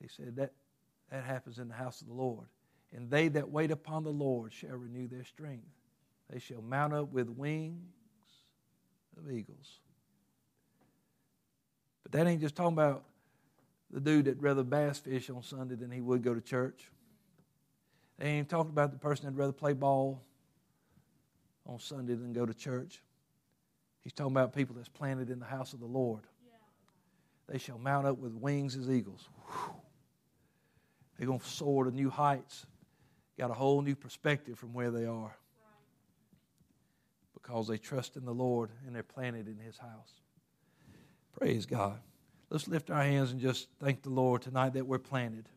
[0.00, 0.52] He said that
[1.10, 2.46] that happens in the house of the Lord.
[2.94, 5.66] And they that wait upon the Lord shall renew their strength.
[6.30, 7.82] They shall mount up with wings
[9.16, 9.80] of eagles.
[12.02, 13.04] But that ain't just talking about
[13.90, 16.90] the dude that'd rather bass fish on Sunday than he would go to church.
[18.18, 20.22] They ain't talking about the person that'd rather play ball
[21.66, 23.02] on Sunday than go to church.
[24.02, 26.22] He's talking about people that's planted in the house of the Lord.
[27.48, 29.28] They shall mount up with wings as eagles.
[29.46, 29.74] Whew.
[31.18, 32.66] They're going to soar to new heights
[33.38, 35.36] got a whole new perspective from where they are
[37.34, 40.20] because they trust in the Lord and they're planted in His house.
[41.38, 41.98] Praise God.
[42.50, 45.48] Let's lift our hands and just thank the Lord tonight that we're planted.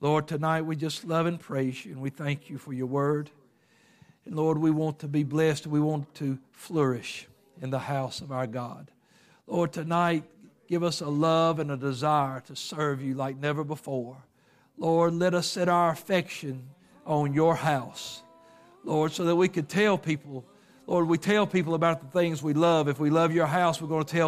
[0.00, 3.30] Lord, tonight we just love and praise you and we thank you for your word.
[4.24, 5.66] And Lord, we want to be blessed.
[5.66, 7.26] We want to flourish
[7.60, 8.90] in the house of our God.
[9.46, 10.24] Lord, tonight
[10.68, 14.18] give us a love and a desire to serve you like never before.
[14.78, 16.68] Lord, let us set our affection
[17.04, 18.22] on your house,
[18.84, 20.44] Lord, so that we could tell people,
[20.86, 22.88] Lord, we tell people about the things we love.
[22.88, 24.26] If we love your house, we're going to tell